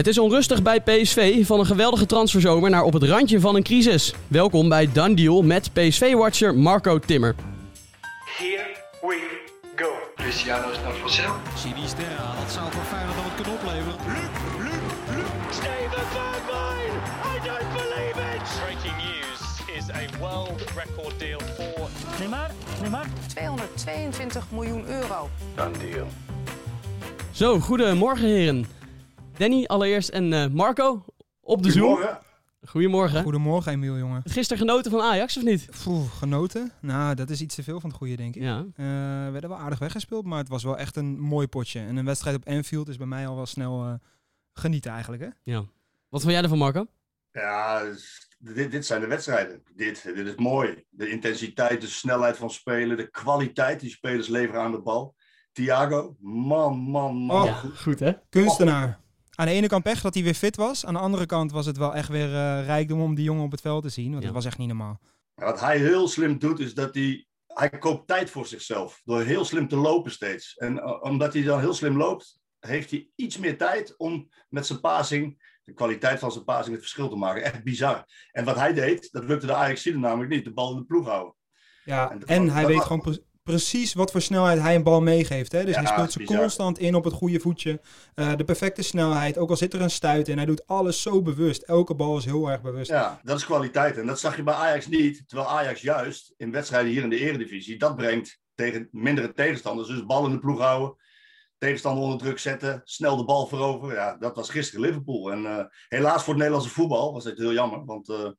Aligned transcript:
Het 0.00 0.08
is 0.08 0.18
onrustig 0.18 0.62
bij 0.62 0.80
PSV 0.80 1.46
van 1.46 1.58
een 1.60 1.66
geweldige 1.66 2.06
transferzomer 2.06 2.70
naar 2.70 2.82
op 2.82 2.92
het 2.92 3.02
randje 3.02 3.40
van 3.40 3.54
een 3.54 3.62
crisis. 3.62 4.14
Welkom 4.28 4.68
bij 4.68 4.92
Done 4.92 5.14
Deal 5.14 5.42
met 5.42 5.72
PSV-watcher 5.72 6.54
Marco 6.54 6.98
Timmer. 6.98 7.34
Here 8.38 8.66
we 9.00 9.40
go. 9.76 9.90
Cristiano 10.16 10.70
is 10.70 10.76
naar 10.84 10.92
Vassel. 10.92 11.32
Sinisterra, 11.56 12.34
dat 12.42 12.52
zou 12.52 12.72
voor 12.72 12.82
Feyenoord 12.82 13.16
dan 13.16 13.24
wat 13.24 13.34
kunnen 13.34 13.52
opleveren. 13.52 13.94
Steven 15.50 16.06
Bergwijn! 16.14 16.92
I 17.32 17.46
don't 17.48 17.72
believe 17.72 18.18
it! 18.34 18.42
Breaking 18.64 18.96
news 18.96 19.40
is 19.78 19.90
a 19.90 20.18
world 20.18 20.62
record 20.76 21.18
deal 21.18 21.40
for 21.56 21.88
Neymar, 22.18 22.50
Neymar. 22.80 23.06
222 23.26 24.44
miljoen 24.50 24.84
euro. 24.88 25.30
Dan 25.54 25.72
deal. 25.72 26.06
Zo, 27.30 27.60
goedemorgen 27.60 28.28
heren. 28.28 28.79
Danny 29.40 29.64
allereerst 29.64 30.08
en 30.08 30.32
eh, 30.32 30.46
Marco 30.46 31.04
op 31.40 31.62
de 31.62 31.70
Zoom. 31.70 31.88
Goedemorgen. 31.88 32.22
Goedemorgen. 32.66 33.22
Goedemorgen, 33.22 33.72
Emiel, 33.72 33.96
jongen. 33.96 34.22
Gisteren 34.24 34.58
genoten 34.58 34.90
van 34.90 35.00
Ajax 35.00 35.36
of 35.36 35.42
niet? 35.42 35.68
Poeh, 35.84 36.12
genoten? 36.12 36.72
Nou, 36.80 37.14
dat 37.14 37.30
is 37.30 37.40
iets 37.40 37.54
te 37.54 37.62
veel 37.62 37.80
van 37.80 37.90
het 37.90 37.98
goede, 37.98 38.16
denk 38.16 38.36
ik. 38.36 38.42
Ja. 38.42 38.58
Eh, 38.58 38.64
we 39.24 39.28
werden 39.32 39.50
wel 39.50 39.58
aardig 39.58 39.78
weggespeeld, 39.78 40.24
maar 40.24 40.38
het 40.38 40.48
was 40.48 40.64
wel 40.64 40.78
echt 40.78 40.96
een 40.96 41.20
mooi 41.20 41.46
potje. 41.46 41.80
En 41.80 41.96
een 41.96 42.04
wedstrijd 42.04 42.36
op 42.36 42.48
Anfield 42.48 42.88
is 42.88 42.96
bij 42.96 43.06
mij 43.06 43.26
al 43.26 43.36
wel 43.36 43.46
snel 43.46 43.84
eh, 43.84 43.94
genieten 44.52 44.92
eigenlijk, 44.92 45.22
hè? 45.22 45.28
ja. 45.42 45.64
Wat 46.08 46.20
vond 46.20 46.32
jij 46.32 46.42
ervan 46.42 46.58
Marco? 46.58 46.86
Ja, 47.32 47.82
dit, 48.38 48.70
dit 48.70 48.86
zijn 48.86 49.00
de 49.00 49.06
wedstrijden. 49.06 49.62
Dit, 49.74 50.02
dit 50.02 50.26
is 50.26 50.34
mooi. 50.34 50.84
De 50.88 51.10
intensiteit, 51.10 51.80
de 51.80 51.86
snelheid 51.86 52.36
van 52.36 52.50
spelen, 52.50 52.96
de 52.96 53.10
kwaliteit 53.10 53.80
die 53.80 53.90
spelers 53.90 54.28
leveren 54.28 54.60
aan 54.60 54.72
de 54.72 54.80
bal. 54.80 55.14
Thiago, 55.52 56.16
man, 56.18 56.78
man, 56.78 57.16
man. 57.16 57.40
Oh. 57.40 57.46
Ja, 57.46 57.62
goed 57.74 58.00
hè? 58.00 58.12
Kunstenaar. 58.28 59.00
Aan 59.34 59.46
de 59.46 59.52
ene 59.52 59.66
kant 59.66 59.82
pech 59.82 60.00
dat 60.00 60.14
hij 60.14 60.22
weer 60.22 60.34
fit 60.34 60.56
was. 60.56 60.86
Aan 60.86 60.94
de 60.94 61.00
andere 61.00 61.26
kant 61.26 61.52
was 61.52 61.66
het 61.66 61.76
wel 61.76 61.94
echt 61.94 62.08
weer 62.08 62.34
eh, 62.34 62.64
rijkdom 62.64 63.00
om 63.00 63.14
die 63.14 63.24
jongen 63.24 63.44
op 63.44 63.50
het 63.50 63.60
veld 63.60 63.82
te 63.82 63.88
zien. 63.88 64.08
Want 64.10 64.18
Ja. 64.20 64.24
het 64.24 64.34
was 64.34 64.44
echt 64.44 64.58
niet 64.58 64.68
normaal. 64.68 65.00
Wat 65.34 65.60
hij 65.60 65.78
heel 65.78 66.08
slim 66.08 66.38
doet, 66.38 66.58
is 66.60 66.74
dat 66.74 66.94
hij, 66.94 67.26
hij 67.46 67.70
koopt 67.70 68.06
tijd 68.06 68.30
voor 68.30 68.46
zichzelf. 68.46 69.00
Door 69.04 69.22
heel 69.22 69.44
slim 69.44 69.68
te 69.68 69.76
lopen 69.76 70.10
steeds. 70.10 70.54
En 70.56 70.76
uh, 70.76 71.02
omdat 71.02 71.32
hij 71.32 71.42
dan 71.42 71.60
heel 71.60 71.74
slim 71.74 71.96
loopt, 71.96 72.38
heeft 72.58 72.90
hij 72.90 73.08
iets 73.14 73.38
meer 73.38 73.58
tijd 73.58 73.94
om 73.96 74.28
met 74.48 74.66
zijn 74.66 74.80
passing, 74.80 75.48
de 75.64 75.72
kwaliteit 75.72 76.18
van 76.18 76.32
zijn 76.32 76.44
passing, 76.44 76.70
het 76.70 76.80
verschil 76.80 77.08
te 77.08 77.16
maken. 77.16 77.42
Echt 77.42 77.62
bizar. 77.64 78.04
En 78.32 78.44
wat 78.44 78.56
hij 78.56 78.72
deed, 78.72 79.08
dat 79.12 79.24
lukte 79.24 79.46
de 79.46 79.54
ajax 79.54 79.84
namelijk 79.84 80.30
niet. 80.30 80.44
De 80.44 80.52
bal 80.52 80.70
in 80.72 80.76
de 80.76 80.84
ploeg 80.84 81.06
houden. 81.06 81.34
Ja, 81.84 82.10
En 82.10 82.18
dat- 82.18 82.28
en 82.28 82.48
hij 82.50 82.60
dat 82.60 82.70
weet 82.70 82.76
was- 82.78 82.86
gewoon 82.86 83.18
precies 83.42 83.94
wat 83.94 84.10
voor 84.10 84.20
snelheid 84.20 84.60
hij 84.60 84.74
een 84.74 84.82
bal 84.82 85.00
meegeeft. 85.00 85.52
Hè? 85.52 85.64
Dus 85.64 85.74
Ja, 85.74 85.80
hij 85.80 85.92
speelt 85.92 86.12
ze 86.12 86.24
constant 86.24 86.78
in 86.78 86.94
op 86.94 87.04
het 87.04 87.12
goede 87.12 87.40
voetje. 87.40 87.80
Eh, 88.14 88.36
de 88.36 88.44
perfecte 88.44 88.82
snelheid, 88.82 89.38
ook 89.38 89.50
al 89.50 89.56
zit 89.56 89.74
er 89.74 89.80
een 89.80 89.90
stuit 89.90 90.28
in. 90.28 90.36
Hij 90.36 90.46
doet 90.46 90.66
alles 90.66 91.02
zo 91.02 91.22
bewust. 91.22 91.62
Elke 91.62 91.94
bal 91.94 92.16
is 92.16 92.24
heel 92.24 92.50
erg 92.50 92.62
bewust. 92.62 92.90
Ja, 92.90 93.20
dat 93.22 93.36
is 93.38 93.44
kwaliteit. 93.44 93.96
En 93.98 94.06
dat 94.06 94.20
zag 94.20 94.36
je 94.36 94.42
bij 94.42 94.54
Ajax 94.54 94.86
niet. 94.86 95.22
Terwijl 95.26 95.48
Ajax 95.48 95.80
juist 95.80 96.34
in 96.36 96.50
wedstrijden 96.50 96.90
hier 96.90 97.02
in 97.02 97.10
de 97.10 97.18
eredivisie, 97.18 97.78
dat 97.78 97.96
brengt 97.96 98.38
tegen 98.54 98.88
mindere 98.90 99.32
tegenstanders. 99.32 99.88
Dus 99.88 100.06
bal 100.06 100.26
in 100.26 100.32
de 100.32 100.38
ploeg 100.38 100.60
houden, 100.60 100.96
tegenstander 101.58 102.02
onder 102.02 102.18
druk 102.18 102.38
zetten, 102.38 102.80
snel 102.84 103.16
de 103.16 103.24
bal 103.24 103.46
veroveren. 103.46 103.94
Ja, 103.94 104.16
dat 104.16 104.36
was 104.36 104.50
gisteren 104.50 104.80
Liverpool. 104.80 105.32
En 105.32 105.46
eh, 105.46 105.64
helaas 105.88 106.18
voor 106.22 106.32
het 106.32 106.42
Nederlandse 106.42 106.70
voetbal 106.70 107.12
was 107.12 107.24
het 107.24 107.38
heel 107.38 107.52
jammer. 107.52 107.84
Want 107.84 108.08
eh, 108.08 108.30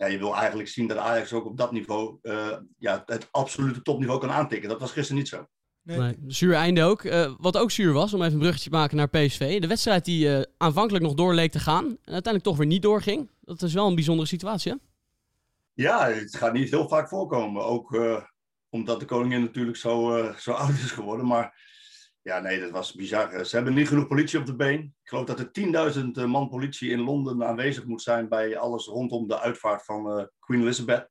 ja, 0.00 0.06
je 0.06 0.18
wil 0.18 0.36
eigenlijk 0.36 0.68
zien 0.68 0.86
dat 0.86 0.96
Ajax 0.96 1.32
ook 1.32 1.46
op 1.46 1.56
dat 1.56 1.72
niveau 1.72 2.18
eh, 2.22 2.56
ja, 2.78 3.02
het 3.06 3.28
absolute 3.30 3.82
topniveau 3.82 4.20
kan 4.20 4.30
aantikken. 4.30 4.68
Dat 4.68 4.80
was 4.80 4.92
gisteren 4.92 5.18
niet 5.18 5.28
zo. 5.28 5.46
Nee. 5.82 5.98
Nee, 5.98 6.16
zuur 6.26 6.54
einde 6.54 6.82
ook. 6.82 7.04
Eh, 7.04 7.34
wat 7.38 7.56
ook 7.56 7.70
zuur 7.70 7.92
was, 7.92 8.14
om 8.14 8.20
even 8.20 8.32
een 8.32 8.38
bruggetje 8.38 8.70
te 8.70 8.76
maken 8.76 8.96
naar 8.96 9.08
PSV. 9.08 9.60
De 9.60 9.66
wedstrijd 9.66 10.04
die 10.04 10.36
eh, 10.36 10.44
aanvankelijk 10.56 11.04
nog 11.04 11.14
door 11.14 11.34
leek 11.34 11.52
te 11.52 11.58
gaan. 11.58 11.84
En 11.84 12.12
uiteindelijk 12.12 12.44
toch 12.44 12.56
weer 12.56 12.66
niet 12.66 12.82
doorging. 12.82 13.30
Dat 13.40 13.62
is 13.62 13.74
wel 13.74 13.86
een 13.86 13.94
bijzondere 13.94 14.28
situatie 14.28 14.72
hè? 14.72 14.78
Ja, 15.74 16.08
het 16.08 16.36
gaat 16.36 16.52
niet 16.52 16.70
heel 16.70 16.88
vaak 16.88 17.08
voorkomen. 17.08 17.64
Ook 17.64 17.94
eh, 17.94 18.22
omdat 18.68 19.00
de 19.00 19.06
koningin 19.06 19.40
natuurlijk 19.40 19.76
zo, 19.76 20.16
eh, 20.16 20.34
zo 20.36 20.52
oud 20.62 20.70
is 20.70 20.90
geworden. 20.90 21.26
Maar 21.26 21.68
ja, 22.22 22.40
nee, 22.40 22.60
dat 22.60 22.70
was 22.70 22.94
bizar. 22.94 23.44
Ze 23.44 23.56
hebben 23.56 23.74
niet 23.74 23.88
genoeg 23.88 24.06
politie 24.06 24.38
op 24.38 24.46
de 24.46 24.56
been. 24.56 24.80
Ik 24.80 25.08
geloof 25.08 25.24
dat 25.24 25.38
er 25.38 25.50
10.000 25.94 26.00
eh, 26.12 26.24
man 26.24 26.48
politie 26.48 26.90
in 26.90 27.00
Londen 27.00 27.44
aanwezig 27.44 27.84
moet 27.84 28.02
zijn 28.02 28.28
bij 28.28 28.58
alles 28.58 28.86
rondom 28.86 29.28
de 29.28 29.40
uitvaart 29.40 29.84
van 29.84 30.18
eh, 30.18 30.24
Queen 30.38 30.60
Elizabeth. 30.60 31.08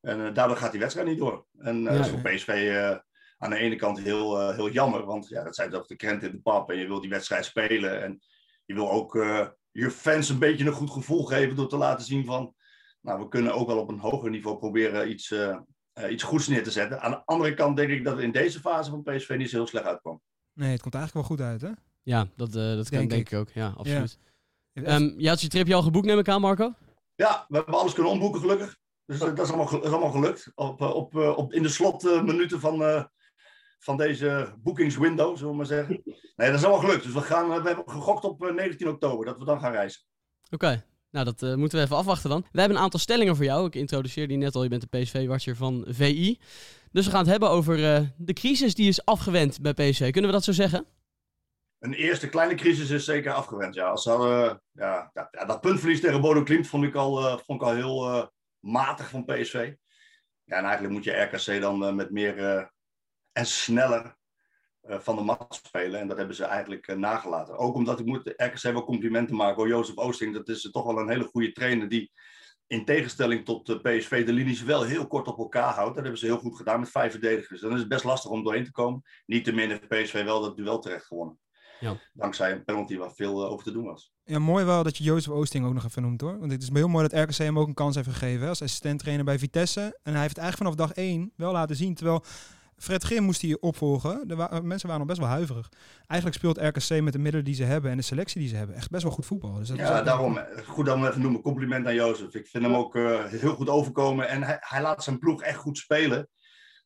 En 0.00 0.26
eh, 0.26 0.34
daardoor 0.34 0.56
gaat 0.56 0.70
die 0.70 0.80
wedstrijd 0.80 1.08
niet 1.08 1.18
door. 1.18 1.46
En 1.58 1.76
eh, 1.76 1.92
Ja. 1.92 1.98
dat 1.98 2.06
is 2.06 2.12
voor 2.12 2.20
PSV 2.30 2.48
eh, 2.48 2.96
aan 3.38 3.50
de 3.50 3.56
ene 3.56 3.76
kant 3.76 3.98
heel, 4.00 4.40
eh, 4.40 4.54
heel 4.56 4.70
jammer. 4.70 5.04
Want 5.04 5.28
ja, 5.28 5.44
dat 5.44 5.54
zijn 5.54 5.70
toch 5.70 5.86
de 5.86 5.96
krenten 5.96 6.28
in 6.28 6.34
de 6.34 6.40
pap. 6.42 6.70
En 6.70 6.78
je 6.78 6.86
wil 6.86 7.00
die 7.00 7.10
wedstrijd 7.10 7.44
spelen. 7.44 8.02
En 8.02 8.20
je 8.64 8.74
wil 8.74 8.90
ook 8.90 9.16
eh, 9.16 9.48
je 9.70 9.90
fans 9.90 10.28
een 10.28 10.38
beetje 10.38 10.66
een 10.66 10.72
goed 10.72 10.90
gevoel 10.90 11.24
geven 11.24 11.56
door 11.56 11.68
te 11.68 11.76
laten 11.76 12.06
zien 12.06 12.24
van... 12.24 12.54
Nou, 13.00 13.20
we 13.20 13.28
kunnen 13.28 13.54
ook 13.54 13.66
wel 13.66 13.78
op 13.78 13.88
een 13.88 13.98
hoger 13.98 14.30
niveau 14.30 14.58
proberen 14.58 15.10
iets, 15.10 15.30
eh, 15.30 15.56
eh, 15.92 16.10
iets 16.12 16.22
goeds 16.22 16.48
neer 16.48 16.62
te 16.62 16.70
zetten. 16.70 17.00
Aan 17.00 17.10
de 17.10 17.22
andere 17.24 17.54
kant 17.54 17.76
denk 17.76 17.90
ik 17.90 18.04
dat 18.04 18.14
het 18.14 18.22
in 18.24 18.32
deze 18.32 18.60
fase 18.60 18.90
van 18.90 19.02
PSV 19.02 19.34
niet 19.38 19.50
zo 19.50 19.56
heel 19.56 19.66
slecht 19.66 19.86
uitkwam. 19.86 20.20
Nee, 20.56 20.70
het 20.70 20.82
komt 20.82 20.94
eigenlijk 20.94 21.28
wel 21.28 21.36
goed 21.36 21.46
uit, 21.46 21.60
hè? 21.60 21.70
Ja, 22.02 22.28
dat, 22.36 22.48
eh, 22.48 22.54
dat 22.74 22.88
kan 22.88 22.98
Denk 22.98 23.10
denk 23.10 23.22
ik. 23.26 23.30
ik 23.32 23.38
ook. 23.38 23.48
Ja, 23.50 23.74
absoluut. 23.76 24.18
Ja. 24.72 24.82
Ehm, 24.82 25.12
je 25.16 25.28
had 25.28 25.40
je 25.40 25.48
tripje 25.48 25.74
al 25.74 25.82
geboekt, 25.82 26.06
neem 26.06 26.18
ik 26.18 26.28
aan, 26.28 26.40
Marco? 26.40 26.72
Ja, 27.14 27.44
we 27.48 27.56
hebben 27.56 27.74
alles 27.74 27.92
kunnen 27.92 28.12
omboeken 28.12 28.40
gelukkig. 28.40 28.76
Dus 29.06 29.18
dat, 29.18 29.36
dat 29.36 29.44
is, 29.44 29.48
allemaal, 29.52 29.66
ge- 29.66 29.76
dat 29.76 29.84
is 29.84 29.90
allemaal 29.90 30.10
gelukt. 30.10 30.50
Op, 30.54 30.80
eh, 30.80 30.94
op, 30.94 31.16
eh, 31.16 31.36
op, 31.36 31.52
in 31.52 31.62
de 31.62 31.68
slotminuten 31.68 32.60
van, 32.60 32.82
eh, 32.82 33.04
van 33.78 33.96
deze 33.96 34.54
boekingswindow, 34.58 35.36
zullen 35.36 35.50
we 35.50 35.56
maar 35.56 35.66
zeggen. 35.66 36.00
Nee, 36.36 36.48
dat 36.50 36.58
is 36.58 36.64
allemaal 36.64 36.84
gelukt. 36.84 37.02
Dus 37.04 37.12
we, 37.12 37.20
gaan, 37.20 37.52
eh, 37.52 37.62
we 37.62 37.66
hebben 37.68 37.90
gegokt 37.90 38.24
op 38.24 38.44
eh, 38.44 38.54
19 38.54 38.88
oktober 38.88 39.26
dat 39.26 39.38
we 39.38 39.44
dan 39.44 39.60
gaan 39.60 39.72
reizen. 39.72 40.02
Oké, 40.50 40.84
nou 41.10 41.24
dat 41.24 41.42
eh, 41.42 41.54
moeten 41.54 41.78
we 41.78 41.84
even 41.84 41.96
afwachten 41.96 42.30
dan. 42.30 42.46
We 42.52 42.58
hebben 42.60 42.76
een 42.76 42.82
aantal 42.82 43.00
stellingen 43.00 43.36
voor 43.36 43.44
jou. 43.44 43.66
Ik 43.66 43.74
introduceerde 43.74 44.28
die 44.28 44.42
net 44.42 44.54
al, 44.54 44.62
je 44.62 44.68
bent 44.68 44.90
de 44.90 44.98
PSV-watcher 44.98 45.56
van 45.56 45.84
VI. 45.88 46.38
Dus 46.96 47.04
we 47.04 47.10
gaan 47.10 47.20
het 47.20 47.30
hebben 47.30 47.50
over 47.50 47.94
eh, 47.94 48.02
de 48.16 48.32
crisis 48.32 48.74
die 48.74 48.88
is 48.88 49.04
afgewend 49.04 49.60
bij 49.60 49.74
PSV. 49.74 50.10
Kunnen 50.10 50.30
we 50.30 50.36
dat 50.36 50.44
zo 50.44 50.52
zeggen? 50.52 50.86
Een 51.78 51.92
eerste 51.92 52.28
kleine 52.28 52.54
crisis 52.54 52.90
is 52.90 53.04
zeker 53.04 53.32
afgewend. 53.32 53.74
Ja, 53.74 53.88
als 53.88 54.04
hadden, 54.04 54.62
ja, 54.72 55.10
ja, 55.14 55.44
dat 55.46 55.60
puntverlies 55.60 56.00
tegen 56.00 56.20
Bodo 56.20 56.42
Klimt 56.42 56.66
vond 56.66 56.84
ik 56.84 56.94
al, 56.94 57.18
eh, 57.18 57.38
vond 57.44 57.60
ik 57.60 57.66
al 57.66 57.74
heel 57.74 58.08
eh, 58.08 58.26
matig 58.60 59.08
van 59.08 59.24
PSV. 59.24 59.72
Ja, 60.44 60.56
en 60.56 60.64
eigenlijk 60.64 60.94
moet 60.94 61.04
je 61.04 61.12
RKC 61.12 61.60
dan 61.60 61.84
eh, 61.84 61.92
met 61.92 62.10
meer 62.10 62.38
eh, 62.38 62.64
en 63.32 63.46
sneller 63.46 64.16
eh, 64.86 64.98
van 64.98 65.16
de 65.16 65.22
mat 65.22 65.60
spelen. 65.64 66.00
En 66.00 66.08
dat 66.08 66.16
hebben 66.16 66.36
ze 66.36 66.44
eigenlijk 66.44 66.86
eh, 66.86 66.96
nagelaten. 66.96 67.58
Ook 67.58 67.74
omdat 67.74 68.00
ik 68.00 68.06
moet 68.06 68.34
RKC 68.36 68.62
wel 68.62 68.84
complimenten 68.84 69.36
maken. 69.36 69.68
Jozef 69.68 69.96
Oosting, 69.96 70.34
dat 70.34 70.48
is 70.48 70.68
toch 70.72 70.84
wel 70.84 70.98
een 70.98 71.08
hele 71.08 71.24
goede 71.24 71.52
trainer 71.52 71.88
die 71.88 72.12
in 72.66 72.84
tegenstelling 72.84 73.44
tot 73.44 73.66
de 73.66 73.80
PSV 73.80 74.26
de 74.26 74.32
linies 74.32 74.62
wel 74.62 74.82
heel 74.82 75.06
kort 75.06 75.26
op 75.26 75.38
elkaar 75.38 75.74
houdt. 75.74 75.94
Dat 75.94 76.02
hebben 76.02 76.18
ze 76.18 76.26
heel 76.26 76.38
goed 76.38 76.56
gedaan 76.56 76.80
met 76.80 76.90
vijf 76.90 77.10
verdedigers. 77.10 77.60
Dan 77.60 77.72
is 77.72 77.78
het 77.78 77.88
best 77.88 78.04
lastig 78.04 78.30
om 78.30 78.42
doorheen 78.42 78.64
te 78.64 78.72
komen. 78.72 79.02
Niet 79.26 79.44
te 79.44 79.52
min 79.52 79.68
heeft 79.70 79.88
PSV 79.88 80.24
wel 80.24 80.40
dat 80.40 80.56
duel 80.56 80.78
terecht 80.78 81.06
gewonnen. 81.06 81.38
Ja. 81.80 82.00
Dankzij 82.12 82.52
een 82.52 82.64
penalty 82.64 82.96
waar 82.96 83.12
veel 83.12 83.44
eh, 83.44 83.50
over 83.50 83.64
te 83.64 83.72
doen 83.72 83.84
was. 83.84 84.12
Ja, 84.24 84.38
mooi 84.38 84.64
wel 84.64 84.82
dat 84.82 84.96
je 84.96 85.04
Jozef 85.04 85.32
Oosting 85.32 85.66
ook 85.66 85.74
nog 85.74 85.84
even 85.84 86.02
noemt 86.02 86.20
hoor. 86.20 86.38
Want 86.38 86.52
het 86.52 86.62
is 86.62 86.70
heel 86.72 86.88
mooi 86.88 87.08
dat 87.08 87.28
RKC 87.28 87.36
hem 87.36 87.58
ook 87.58 87.66
een 87.66 87.74
kans 87.74 87.94
heeft 87.94 88.08
gegeven 88.08 88.42
hè, 88.42 88.48
als 88.48 88.62
assistent-trainer 88.62 89.24
bij 89.24 89.38
Vitesse. 89.38 89.98
En 90.02 90.12
hij 90.12 90.20
heeft 90.20 90.36
het 90.36 90.44
eigenlijk 90.44 90.56
vanaf 90.56 90.88
dag 90.88 90.96
één 90.96 91.32
wel 91.36 91.52
laten 91.52 91.76
zien. 91.76 91.94
Terwijl 91.94 92.24
Fred 92.76 93.02
Grim 93.04 93.22
moest 93.22 93.42
hij 93.42 93.56
opvolgen. 93.60 94.36
Wa- 94.36 94.60
mensen 94.62 94.88
waren 94.88 95.06
nog 95.06 95.16
best 95.16 95.20
wel 95.26 95.36
huiverig. 95.36 95.68
Eigenlijk 96.06 96.40
speelt 96.40 96.58
RKC 96.58 97.02
met 97.02 97.12
de 97.12 97.18
middelen 97.18 97.44
die 97.44 97.54
ze 97.54 97.64
hebben 97.64 97.90
en 97.90 97.96
de 97.96 98.02
selectie 98.02 98.40
die 98.40 98.48
ze 98.48 98.56
hebben 98.56 98.76
echt 98.76 98.90
best 98.90 99.02
wel 99.02 99.12
goed 99.12 99.26
voetbal. 99.26 99.52
Dus 99.54 99.68
dat 99.68 99.76
Ja, 99.76 100.02
daarom. 100.02 100.36
eh, 100.38 100.66
Goed 100.66 100.86
dat 100.86 101.00
we 101.00 101.08
even 101.08 101.20
noemen. 101.20 101.40
Compliment 101.42 101.86
aan 101.86 101.94
Jozef. 101.94 102.34
Ik 102.34 102.46
vind 102.46 102.64
hem 102.64 102.74
ook 102.74 102.96
eh, 102.96 103.24
heel 103.24 103.54
goed 103.54 103.68
overkomen. 103.68 104.28
En 104.28 104.42
hij, 104.42 104.56
hij 104.60 104.82
laat 104.82 105.04
zijn 105.04 105.18
ploeg 105.18 105.42
echt 105.42 105.58
goed 105.58 105.78
spelen. 105.78 106.28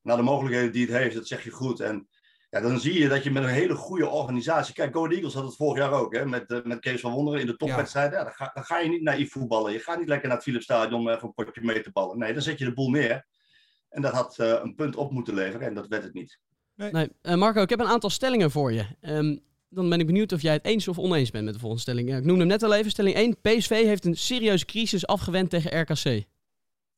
Naar 0.02 0.16
de 0.16 0.22
mogelijkheden 0.22 0.72
die 0.72 0.86
het 0.86 0.96
heeft, 0.96 1.14
dat 1.14 1.26
zeg 1.26 1.44
je 1.44 1.50
goed. 1.50 1.80
En 1.80 2.08
ja, 2.50 2.60
dan 2.60 2.80
zie 2.80 2.98
je 2.98 3.08
dat 3.08 3.22
je 3.24 3.30
met 3.30 3.42
een 3.42 3.48
hele 3.48 3.74
goede 3.74 4.08
organisatie... 4.08 4.74
Kijk, 4.74 4.94
Go 4.94 5.06
Eagles 5.06 5.34
had 5.34 5.44
het 5.44 5.56
vorig 5.56 5.78
jaar 5.78 5.92
ook, 5.92 6.14
hè, 6.14 6.26
met, 6.26 6.50
eh, 6.50 6.58
met 6.64 6.80
Kees 6.80 7.00
van 7.00 7.12
Wonderen 7.12 7.40
in 7.40 7.46
de 7.46 7.56
topwedstrijden. 7.56 8.18
Ja. 8.18 8.24
dan, 8.24 8.32
ga, 8.32 8.50
dan 8.54 8.64
ga 8.64 8.78
je 8.78 8.88
niet 8.88 9.02
naïef 9.02 9.32
voetballen. 9.32 9.72
Je 9.72 9.78
gaat 9.78 9.98
niet 9.98 10.08
lekker 10.08 10.26
naar 10.28 10.36
het 10.36 10.46
Philipsstadion 10.46 11.00
om 11.00 11.08
even 11.08 11.22
een 11.36 11.44
potje 11.44 11.62
mee 11.64 11.80
te 11.80 11.90
ballen. 11.92 12.18
Nee, 12.18 12.32
dan 12.32 12.42
zet 12.42 12.58
je 12.58 12.64
de 12.64 12.72
boel 12.72 12.90
neer. 12.90 13.26
En 13.90 14.02
dat 14.02 14.12
had 14.12 14.38
eh, 14.38 14.60
een 14.62 14.74
punt 14.74 14.96
op 14.96 15.10
moeten 15.10 15.34
leveren 15.34 15.66
en 15.66 15.74
dat 15.74 15.88
werd 15.88 16.02
het 16.02 16.14
niet. 16.14 16.38
Nee, 16.74 17.08
eh, 17.22 17.34
Marco, 17.34 17.62
ik 17.62 17.70
heb 17.70 17.80
een 17.80 17.86
aantal 17.86 18.10
stellingen 18.10 18.50
voor 18.50 18.72
je. 18.72 18.86
Ehm, 19.00 19.36
dan 19.68 19.88
ben 19.88 20.00
ik 20.00 20.06
benieuwd 20.06 20.32
of 20.32 20.42
jij 20.42 20.52
het 20.52 20.64
eens 20.64 20.88
of 20.88 20.98
oneens 20.98 21.30
bent 21.30 21.44
met 21.44 21.54
de 21.54 21.60
volgende 21.60 21.82
stelling. 21.82 22.08
Ja, 22.08 22.16
ik 22.16 22.24
noemde 22.24 22.40
hem 22.40 22.48
net 22.48 22.62
al 22.62 22.74
even. 22.74 22.90
Stelling 22.90 23.16
1. 23.16 23.40
PSV 23.40 23.84
heeft 23.84 24.04
een 24.04 24.16
serieuze 24.16 24.64
crisis 24.64 25.06
afgewend 25.06 25.50
tegen 25.50 25.80
RKC. 25.80 26.24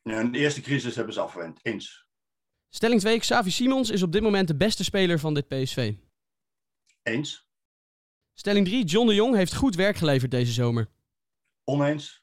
Ja, 0.02 0.24
de 0.24 0.38
eerste 0.38 0.60
crisis 0.60 0.96
hebben 0.96 1.14
ze 1.14 1.20
afgewend. 1.20 1.58
Eens. 1.62 2.06
Stelling 2.68 3.00
2. 3.00 3.18
Xavi 3.18 3.50
Simons 3.50 3.90
is 3.90 4.02
op 4.02 4.12
dit 4.12 4.22
moment 4.22 4.48
de 4.48 4.56
beste 4.56 4.84
speler 4.84 5.18
van 5.18 5.34
dit 5.34 5.48
PSV. 5.48 5.94
Eens. 7.02 7.48
Stelling 8.34 8.66
3. 8.66 8.84
John 8.84 9.06
de 9.06 9.14
Jong 9.14 9.34
heeft 9.34 9.54
goed 9.54 9.74
werk 9.74 9.96
geleverd 9.96 10.30
deze 10.30 10.52
zomer. 10.52 10.88
Oneens. 11.64 12.22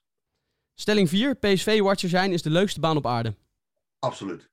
Stelling 0.74 1.10
4. 1.10 1.36
PSV-watcher 1.36 2.10
zijn 2.10 2.31
is 2.31 2.42
de 2.42 2.50
leukste 2.50 2.80
baan 2.80 2.98
op 2.98 3.07
aarde. 3.07 3.36
Absoluut. 4.00 4.50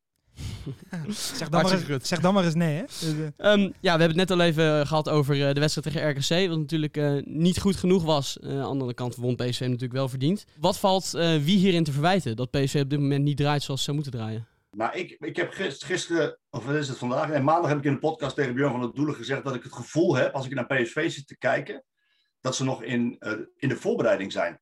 Zeg 1.34 1.48
dan, 1.48 1.62
maar 1.62 1.72
eens, 1.72 1.82
goed. 1.82 2.06
zeg 2.06 2.20
dan 2.20 2.34
maar 2.34 2.44
eens 2.44 2.54
nee, 2.54 2.76
hè? 2.76 2.82
Dus, 2.82 3.02
eh, 3.36 3.52
Ehm, 3.52 3.60
ja, 3.60 3.70
we 3.80 3.88
hebben 4.02 4.08
het 4.08 4.16
net 4.16 4.30
al 4.30 4.40
even 4.40 4.80
eh, 4.80 4.86
gehad 4.86 5.08
over 5.08 5.46
eh, 5.48 5.54
de 5.54 5.60
wedstrijd 5.60 5.86
tegen 5.96 6.10
RKC. 6.10 6.48
Wat 6.48 6.58
natuurlijk 6.58 6.96
eh, 6.96 7.12
niet 7.24 7.58
goed 7.60 7.76
genoeg 7.76 8.04
was. 8.04 8.38
Eh, 8.38 8.50
aan 8.50 8.56
de 8.56 8.62
andere 8.62 8.94
kant 8.94 9.16
won 9.16 9.36
PSV 9.36 9.60
natuurlijk 9.60 9.92
wel 9.92 10.08
verdiend. 10.08 10.44
Wat 10.60 10.78
valt 10.78 11.14
eh, 11.14 11.36
wie 11.36 11.58
hierin 11.58 11.84
te 11.84 11.92
verwijten? 11.92 12.36
Dat 12.36 12.50
PSV 12.50 12.80
op 12.82 12.90
dit 12.90 13.00
moment 13.00 13.24
niet 13.24 13.36
draait 13.36 13.62
zoals 13.62 13.80
ze 13.80 13.84
zou 13.92 13.96
moeten 13.96 14.20
draaien. 14.20 14.46
Nou, 14.70 14.96
ik, 14.98 15.16
ik 15.20 15.36
heb 15.36 15.50
gist- 15.52 15.84
gisteren, 15.84 16.38
of 16.50 16.64
wat 16.66 16.74
is 16.74 16.88
het 16.88 16.98
vandaag? 16.98 17.30
En 17.30 17.44
maandag 17.44 17.68
heb 17.68 17.78
ik 17.78 17.84
in 17.84 17.92
de 17.92 17.98
podcast 17.98 18.34
tegen 18.36 18.54
Björn 18.54 18.70
van 18.70 18.80
der 18.80 18.94
Doelen 18.94 19.14
gezegd 19.14 19.44
dat 19.44 19.54
ik 19.54 19.62
het 19.62 19.72
gevoel 19.72 20.16
heb, 20.16 20.34
als 20.34 20.46
ik 20.46 20.54
naar 20.54 20.66
PSV 20.66 21.10
zit 21.10 21.26
te 21.26 21.38
kijken, 21.38 21.84
dat 22.40 22.56
ze 22.56 22.64
nog 22.64 22.82
in, 22.82 23.16
eh, 23.18 23.32
in 23.56 23.68
de 23.68 23.76
voorbereiding 23.76 24.32
zijn. 24.32 24.60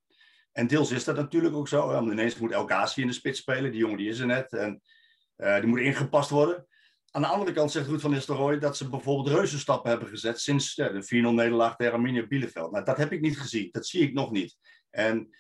En 0.53 0.67
deels 0.67 0.91
is 0.91 1.05
dat 1.05 1.17
natuurlijk 1.17 1.55
ook 1.55 1.69
zo. 1.69 1.87
Want 1.87 2.11
ineens 2.11 2.39
moet 2.39 2.53
El 2.53 2.67
Ghazi 2.67 3.01
in 3.01 3.07
de 3.07 3.13
spits 3.13 3.39
spelen. 3.41 3.71
Die 3.71 3.81
jongen 3.81 3.97
die 3.97 4.09
is 4.09 4.19
er 4.19 4.27
net. 4.27 4.53
En 4.53 4.83
eh, 5.37 5.57
die 5.57 5.67
moet 5.67 5.81
ingepast 5.81 6.31
worden. 6.31 6.67
Aan 7.11 7.23
de 7.23 7.29
andere 7.29 7.53
kant 7.53 7.73
zegt 7.73 7.87
Ruud 7.87 8.01
van 8.01 8.11
Nistelrooy 8.11 8.59
dat 8.59 8.77
ze 8.77 8.89
bijvoorbeeld 8.89 9.37
reuzenstappen 9.37 9.91
hebben 9.91 10.09
gezet 10.09 10.41
sinds 10.41 10.75
ja, 10.75 10.89
de 10.89 11.05
4-0 11.05 11.07
nederlaag 11.09 11.77
tegen 11.77 11.93
Arminia 11.93 12.27
Bielefeld. 12.27 12.71
Nou, 12.71 12.85
dat 12.85 12.97
heb 12.97 13.13
ik 13.13 13.21
niet 13.21 13.39
gezien. 13.39 13.69
Dat 13.73 13.87
zie 13.87 14.03
ik 14.03 14.13
nog 14.13 14.31
niet. 14.31 14.57
En 14.91 15.37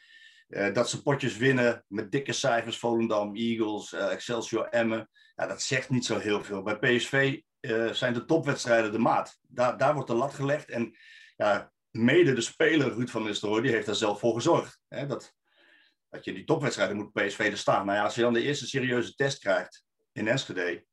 eh, 0.48 0.74
dat 0.74 0.88
ze 0.88 1.02
potjes 1.02 1.36
winnen 1.36 1.84
met 1.88 2.12
dikke 2.12 2.32
cijfers, 2.32 2.78
Volendam, 2.78 3.36
Eagles, 3.36 3.92
eh, 3.92 4.12
Excelsior, 4.12 4.68
Emmen. 4.68 5.10
Ja, 5.34 5.46
dat 5.46 5.62
zegt 5.62 5.90
niet 5.90 6.04
zo 6.04 6.18
heel 6.18 6.44
veel. 6.44 6.62
Bij 6.62 6.78
PSV 6.78 7.40
zijn 7.92 8.12
de 8.12 8.24
topwedstrijden 8.24 8.92
de 8.92 8.98
maat. 8.98 9.38
Daar, 9.40 9.76
daar 9.76 9.94
wordt 9.94 10.08
de 10.08 10.14
lat 10.14 10.34
gelegd. 10.34 10.70
En 10.70 10.96
ja, 11.36 11.72
mede 11.90 12.32
de 12.32 12.40
speler 12.40 12.94
Ruud 12.94 13.08
van 13.08 13.22
Nistelrooy, 13.22 13.60
die 13.60 13.70
heeft 13.70 13.86
daar 13.86 13.94
zelf 13.94 14.18
voor 14.18 14.34
gezorgd. 14.34 14.80
Hè, 14.88 15.06
dat, 15.06 15.34
dat 16.08 16.24
je 16.24 16.32
die 16.32 16.44
topwedstrijden 16.44 16.96
moet 16.96 17.12
PSV 17.12 17.38
er 17.38 17.58
staan. 17.58 17.86
Nou 17.86 17.98
ja, 17.98 18.04
als 18.04 18.14
je 18.14 18.20
dan 18.20 18.32
de 18.32 18.42
eerste 18.42 18.66
serieuze 18.66 19.14
test 19.14 19.38
krijgt 19.38 19.83
in 20.14 20.28
Enschede. 20.28 20.84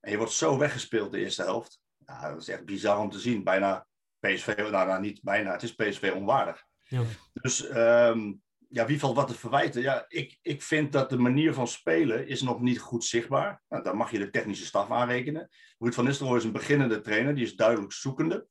En 0.00 0.10
je 0.10 0.16
wordt 0.16 0.32
zo 0.32 0.58
weggespeeld 0.58 1.12
de 1.12 1.18
eerste 1.18 1.42
helft. 1.42 1.80
Ja, 2.06 2.30
dat 2.30 2.40
is 2.40 2.48
echt 2.48 2.64
bizar 2.64 2.98
om 2.98 3.10
te 3.10 3.18
zien. 3.18 3.44
Bijna 3.44 3.86
PSV, 4.18 4.54
nou, 4.56 4.70
nou 4.70 5.00
niet 5.00 5.22
bijna, 5.22 5.52
het 5.52 5.62
is 5.62 5.74
PSV 5.74 6.12
onwaardig. 6.14 6.64
Ja. 6.88 7.02
Dus 7.32 7.68
ehm, 7.68 8.32
ja, 8.68 8.86
wie 8.86 8.98
valt 8.98 9.16
wat 9.16 9.28
te 9.28 9.34
verwijten? 9.34 9.82
Ja, 9.82 10.04
ik, 10.08 10.38
ik 10.42 10.62
vind 10.62 10.92
dat 10.92 11.10
de 11.10 11.18
manier 11.18 11.54
van 11.54 11.66
spelen 11.66 12.28
is 12.28 12.42
nog 12.42 12.60
niet 12.60 12.78
goed 12.78 13.04
zichtbaar. 13.04 13.62
Nou, 13.68 13.82
daar 13.82 13.96
mag 13.96 14.10
je 14.10 14.18
de 14.18 14.30
technische 14.30 14.66
staf 14.66 14.90
aanrekenen. 14.90 15.48
Ruud 15.78 15.94
van 15.94 16.04
Nistelrooy 16.04 16.36
is 16.36 16.44
een 16.44 16.52
beginnende 16.52 17.00
trainer, 17.00 17.34
die 17.34 17.44
is 17.44 17.56
duidelijk 17.56 17.92
zoekende. 17.92 18.46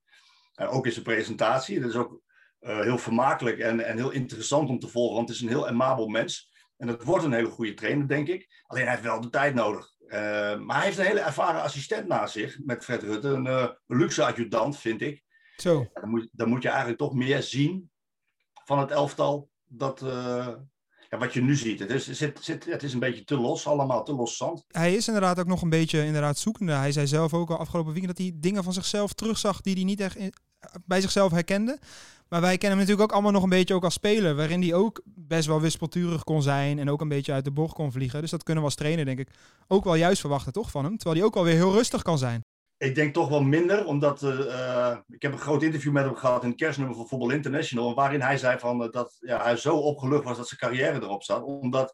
Ook 0.55 0.85
in 0.85 0.91
zijn 0.91 1.05
presentatie. 1.05 1.79
Dat 1.79 1.89
is 1.89 1.95
ook 1.95 2.21
eh, 2.59 2.79
heel 2.79 2.97
vermakelijk 2.97 3.59
en, 3.59 3.85
en 3.85 3.97
heel 3.97 4.11
interessant 4.11 4.69
om 4.69 4.79
te 4.79 4.87
volgen, 4.87 5.15
want 5.15 5.27
het 5.27 5.37
is 5.37 5.43
een 5.43 5.49
heel 5.49 5.67
amabel 5.67 6.07
mens. 6.07 6.51
En 6.77 6.87
dat 6.87 7.03
wordt 7.03 7.25
een 7.25 7.33
hele 7.33 7.49
goede 7.49 7.73
trainer, 7.73 8.07
denk 8.07 8.27
ik. 8.27 8.63
Alleen 8.67 8.83
hij 8.83 8.91
heeft 8.91 9.05
wel 9.05 9.21
de 9.21 9.29
tijd 9.29 9.53
nodig. 9.53 9.90
Eh, 10.11 10.59
maar 10.59 10.75
hij 10.75 10.85
heeft 10.85 10.97
een 10.97 11.05
hele 11.05 11.19
ervaren 11.19 11.61
assistent 11.61 12.07
naast 12.07 12.33
zich 12.33 12.59
met 12.63 12.83
Fred 12.83 13.03
Rutte. 13.03 13.27
Een, 13.27 13.47
eh, 13.47 13.67
een 13.87 13.97
luxe 13.97 14.25
adjudant, 14.25 14.77
vind 14.77 15.01
ik. 15.01 15.23
zo. 15.57 15.87
Dan, 15.93 16.09
moet, 16.09 16.29
dan 16.31 16.49
moet 16.49 16.61
je 16.61 16.67
eigenlijk 16.69 16.99
toch 16.99 17.13
meer 17.13 17.43
zien 17.43 17.91
van 18.65 18.79
het 18.79 18.91
elftal 18.91 19.49
dat, 19.65 20.01
eh, 20.01 20.47
ja, 21.09 21.17
wat 21.17 21.33
je 21.33 21.41
nu 21.41 21.55
ziet. 21.55 21.79
Het 21.79 21.89
is, 21.89 22.11
zit, 22.11 22.39
zit, 22.41 22.65
het 22.65 22.83
is 22.83 22.93
een 22.93 22.99
beetje 22.99 23.23
te 23.23 23.37
los 23.37 23.67
allemaal, 23.67 24.03
te 24.03 24.13
los 24.13 24.37
zand. 24.37 24.63
Hij 24.67 24.93
is 24.95 25.07
inderdaad 25.07 25.39
ook 25.39 25.47
nog 25.47 25.61
een 25.61 25.69
beetje 25.69 26.05
inderdaad 26.05 26.37
zoekende. 26.37 26.71
Hij 26.73 26.91
zei 26.91 27.07
zelf 27.07 27.33
ook 27.33 27.49
al 27.49 27.57
afgelopen 27.57 27.93
weekend 27.93 28.17
dat 28.17 28.25
hij 28.27 28.35
dingen 28.39 28.63
van 28.63 28.73
zichzelf 28.73 29.13
terugzag 29.13 29.61
die 29.61 29.73
hij 29.75 29.83
niet 29.83 29.99
echt 29.99 30.15
in- 30.15 30.33
bij 30.85 31.01
zichzelf 31.01 31.31
herkende. 31.31 31.79
Maar 32.29 32.41
wij 32.41 32.57
kennen 32.57 32.77
hem 32.77 32.87
natuurlijk 32.87 33.07
ook 33.07 33.11
allemaal 33.11 33.31
nog 33.31 33.43
een 33.43 33.57
beetje 33.57 33.73
ook 33.73 33.83
als 33.83 33.93
speler, 33.93 34.35
waarin 34.35 34.61
hij 34.61 34.73
ook 34.73 35.01
best 35.05 35.47
wel 35.47 35.61
wispelturig 35.61 36.23
kon 36.23 36.41
zijn 36.41 36.79
en 36.79 36.89
ook 36.89 37.01
een 37.01 37.07
beetje 37.07 37.33
uit 37.33 37.43
de 37.43 37.51
bocht 37.51 37.73
kon 37.73 37.91
vliegen. 37.91 38.21
Dus 38.21 38.31
dat 38.31 38.43
kunnen 38.43 38.63
we 38.63 38.69
als 38.69 38.77
trainer 38.77 39.05
denk 39.05 39.19
ik 39.19 39.29
ook 39.67 39.83
wel 39.83 39.95
juist 39.95 40.19
verwachten 40.19 40.53
toch 40.53 40.71
van 40.71 40.83
hem. 40.83 40.97
Terwijl 40.97 41.17
hij 41.17 41.25
ook 41.25 41.35
alweer 41.35 41.53
heel 41.53 41.73
rustig 41.73 42.01
kan 42.01 42.17
zijn. 42.17 42.41
Ik 42.77 42.95
denk 42.95 43.13
toch 43.13 43.29
wel 43.29 43.43
minder, 43.43 43.85
omdat 43.85 44.23
eh, 44.23 44.89
eh, 44.89 44.97
ik 45.07 45.21
heb 45.21 45.31
een 45.31 45.39
groot 45.39 45.63
interview 45.63 45.91
met 45.91 46.03
hem 46.03 46.15
gehad 46.15 46.43
in 46.43 46.49
het 46.49 46.57
kerstnummer 46.57 46.95
van 46.95 47.07
Voetbal 47.07 47.29
International. 47.29 47.95
Waarin 47.95 48.21
hij 48.21 48.37
zei 48.37 48.59
van, 48.59 48.83
eh, 48.83 48.91
dat 48.91 49.17
ja, 49.19 49.43
hij 49.43 49.57
zo 49.57 49.77
opgelucht 49.77 50.23
was 50.23 50.37
dat 50.37 50.47
zijn 50.47 50.59
carrière 50.59 51.01
erop 51.01 51.23
zat. 51.23 51.43
Omdat 51.43 51.93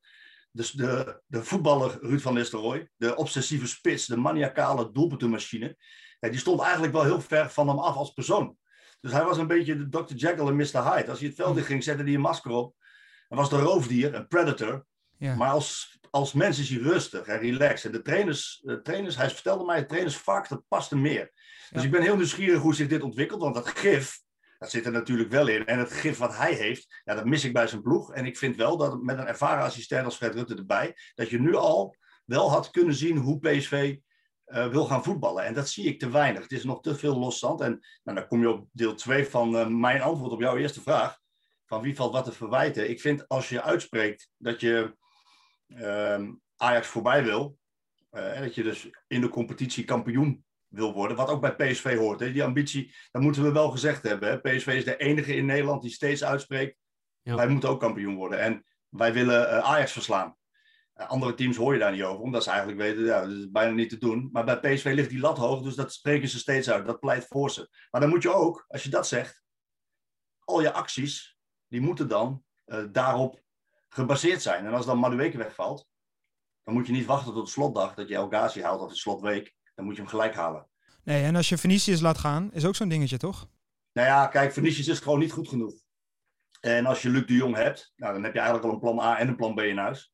dus 0.52 0.72
de, 0.72 1.22
de 1.26 1.44
voetballer 1.44 1.98
Ruud 2.02 2.22
van 2.22 2.34
Nistelrooy, 2.34 2.90
de 2.96 3.16
obsessieve 3.16 3.68
spits, 3.68 4.06
de 4.06 4.18
maniacale 4.18 4.92
doelpuntenmachine, 4.92 5.78
ja, 6.20 6.30
die 6.30 6.40
stond 6.40 6.62
eigenlijk 6.62 6.94
wel 6.94 7.04
heel 7.04 7.22
ver 7.22 7.50
van 7.50 7.68
hem 7.68 7.80
af 7.80 7.96
als 7.96 8.12
persoon. 8.14 8.58
Dus 9.02 9.12
hij 9.12 9.24
was 9.24 9.38
een 9.38 9.48
beetje 9.48 9.78
de 9.78 9.90
Dr. 9.90 10.14
Jekyll 10.14 10.48
en 10.48 10.56
Mr. 10.56 10.94
Hyde. 10.94 11.10
Als 11.10 11.20
hij 11.20 11.28
het 11.28 11.36
veld 11.38 11.58
in 11.58 11.64
ging, 11.64 11.84
zette 11.84 12.04
hij 12.04 12.14
een 12.14 12.20
masker 12.20 12.52
op. 12.52 12.76
Hij 13.28 13.38
was 13.38 13.50
de 13.50 13.60
roofdier, 13.60 14.14
een 14.16 14.28
predator. 14.28 14.86
Ja. 15.18 15.36
Maar 15.36 15.50
als, 15.52 16.00
als 16.10 16.34
mens 16.34 16.60
is 16.60 16.70
hij 16.70 16.80
rustig 16.80 17.28
en 17.28 17.40
relaxed. 17.40 17.86
En 17.86 17.98
de 17.98 18.02
trainers, 18.02 18.62
de 18.64 18.82
trainers, 18.82 19.16
hij 19.16 19.30
vertelde 19.30 19.66
mij, 19.66 19.78
het 19.78 19.88
trainersvak, 19.90 20.50
dat 20.50 20.64
paste 20.68 20.98
meer. 20.98 21.32
Dus 21.70 21.82
Ja. 21.82 21.88
ik 21.88 21.92
ben 21.92 22.02
heel 22.02 22.16
nieuwsgierig 22.16 22.62
hoe 22.62 22.76
zich 22.76 22.88
dit 22.88 23.02
ontwikkelt. 23.02 23.42
Want 23.42 23.56
dat 23.56 23.68
gif, 23.68 24.20
dat 24.58 24.70
zit 24.70 24.86
er 24.86 24.92
natuurlijk 24.92 25.30
wel 25.30 25.48
in. 25.48 25.66
En 25.66 25.80
het 25.80 25.92
gif 25.92 26.18
wat 26.18 26.38
hij 26.38 26.54
heeft, 26.54 27.02
ja, 27.04 27.16
dat 27.16 27.26
mis 27.26 27.44
ik 27.44 27.54
bij 27.54 27.68
zijn 27.68 27.82
ploeg. 27.82 28.14
En 28.14 28.26
ik 28.26 28.38
vind 28.38 28.56
wel 28.56 28.78
dat 28.78 29.02
met 29.02 29.18
een 29.18 29.28
ervaren 29.28 29.64
assistent 29.64 30.06
als 30.06 30.16
Fred 30.16 30.34
Rutte 30.34 30.56
erbij, 30.56 30.96
dat 31.16 31.30
je 31.30 31.40
nu 31.40 31.56
al 31.56 31.96
wel 32.26 32.50
had 32.50 32.70
kunnen 32.72 32.96
zien 32.96 33.18
hoe 33.18 33.40
PSV 33.40 33.98
eh, 34.48 34.68
wil 34.68 34.86
gaan 34.86 35.04
voetballen. 35.04 35.44
En 35.46 35.54
dat 35.54 35.70
zie 35.70 35.86
ik 35.86 36.00
te 36.00 36.10
weinig. 36.10 36.42
Het 36.42 36.52
is 36.52 36.64
nog 36.64 36.82
te 36.82 36.96
veel 36.96 37.18
loszand. 37.18 37.62
En 37.62 37.86
nou, 38.04 38.18
dan 38.18 38.28
kom 38.28 38.40
je 38.40 38.50
op 38.50 38.68
deel 38.72 38.96
2 38.96 39.26
van 39.28 39.58
eh, 39.58 39.68
mijn 39.68 40.02
antwoord 40.02 40.32
op 40.32 40.40
jouw 40.40 40.58
eerste 40.58 40.82
vraag. 40.82 41.20
Van 41.66 41.82
wie 41.82 41.96
valt 41.96 42.14
wat 42.14 42.24
te 42.26 42.32
verwijten? 42.32 42.90
Ik 42.90 43.02
vind 43.02 43.28
als 43.28 43.50
je 43.50 43.62
uitspreekt 43.62 44.30
dat 44.38 44.62
je 44.62 44.98
ehm, 45.68 46.34
Ajax 46.56 46.88
voorbij 46.88 47.24
wil, 47.24 47.58
eh, 48.10 48.40
dat 48.40 48.56
je 48.56 48.64
dus 48.64 48.90
in 49.08 49.22
de 49.22 49.30
competitie 49.30 49.84
kampioen 49.84 50.46
wil 50.68 50.94
worden, 50.94 51.18
wat 51.18 51.30
ook 51.30 51.42
bij 51.42 51.56
PSV 51.56 51.98
hoort. 51.98 52.20
Hè? 52.20 52.32
Die 52.32 52.44
ambitie, 52.44 52.96
dat 53.12 53.22
moeten 53.22 53.44
we 53.44 53.52
wel 53.52 53.72
gezegd 53.72 54.04
hebben. 54.04 54.30
Hè? 54.30 54.40
PSV 54.40 54.68
is 54.68 54.86
de 54.86 54.98
enige 54.98 55.36
in 55.36 55.46
Nederland 55.46 55.82
die 55.82 55.92
steeds 55.92 56.24
uitspreekt, 56.24 56.78
Ja. 57.22 57.36
wij 57.36 57.48
moeten 57.48 57.70
ook 57.70 57.80
kampioen 57.80 58.16
worden. 58.16 58.40
En 58.40 58.66
wij 58.90 59.14
willen 59.14 59.64
Ajax 59.64 59.92
verslaan. 59.92 60.38
Eh, 60.98 61.08
andere 61.08 61.34
teams 61.34 61.58
hoor 61.58 61.74
je 61.74 61.80
daar 61.80 61.92
niet 61.92 62.04
over, 62.04 62.24
omdat 62.24 62.44
ze 62.44 62.50
eigenlijk 62.50 62.80
weten, 62.80 63.06
ja, 63.06 63.22
dat 63.22 63.32
is 63.32 63.52
bijna 63.52 63.72
niet 63.72 63.90
te 63.90 63.98
doen. 63.98 64.30
Maar 64.32 64.46
bij 64.46 64.60
PSV 64.60 64.92
ligt 64.96 65.10
die 65.10 65.20
lat 65.20 65.38
hoog, 65.38 65.62
dus 65.62 65.76
dat 65.76 65.94
spreken 65.94 66.28
ze 66.28 66.38
steeds 66.38 66.70
uit. 66.70 66.86
Dat 66.86 67.00
pleit 67.00 67.26
voor 67.28 67.52
ze. 67.52 67.70
Maar 67.92 68.02
dan 68.02 68.10
moet 68.10 68.24
je 68.24 68.34
ook, 68.34 68.66
als 68.68 68.84
je 68.84 68.90
dat 68.90 69.08
zegt, 69.08 69.44
al 70.40 70.62
je 70.62 70.72
acties, 70.72 71.38
die 71.68 71.82
moeten 71.82 72.08
dan 72.08 72.44
eh, 72.66 72.84
daarop 72.92 73.42
gebaseerd 73.88 74.42
zijn. 74.42 74.66
En 74.66 74.74
als 74.74 74.86
dan 74.86 74.98
Madueke 74.98 75.38
wegvalt, 75.38 75.88
dan 76.64 76.74
moet 76.74 76.88
je 76.88 76.94
niet 76.94 77.06
wachten 77.06 77.34
tot 77.34 77.46
de 77.46 77.52
slotdag 77.52 77.94
dat 77.94 78.08
je 78.08 78.16
El 78.16 78.28
Ghazi 78.28 78.62
haalt 78.62 78.82
of 78.82 78.90
de 78.90 78.96
slotweek. 78.96 79.56
Dan 79.76 79.86
moet 79.86 79.96
je 79.96 80.02
hem 80.02 80.10
gelijk 80.10 80.36
halen. 80.36 80.68
Nee, 81.04 81.24
en 81.24 81.36
als 81.36 81.50
je 81.50 81.58
Venetius 81.58 82.02
laat 82.02 82.18
gaan, 82.18 82.54
is 82.54 82.66
ook 82.66 82.76
zo'n 82.76 82.90
dingetje 82.90 83.18
toch? 83.18 83.48
Nou 83.94 84.08
ja, 84.08 84.28
kijk, 84.28 84.54
Vinicius 84.54 84.88
is 84.88 85.00
gewoon 85.00 85.20
niet 85.20 85.32
goed 85.32 85.48
genoeg. 85.48 85.74
En 86.60 86.86
als 86.86 87.02
je 87.02 87.10
Luc 87.10 87.26
de 87.26 87.34
Jong 87.34 87.56
hebt, 87.56 87.94
nou, 87.96 88.14
dan 88.14 88.24
heb 88.24 88.34
je 88.34 88.40
eigenlijk 88.40 88.68
al 88.68 88.74
een 88.74 88.80
plan 88.80 89.00
A 89.00 89.18
en 89.18 89.28
een 89.28 89.36
plan 89.36 89.56
B 89.56 89.60
in 89.60 89.78
huis. 89.78 90.14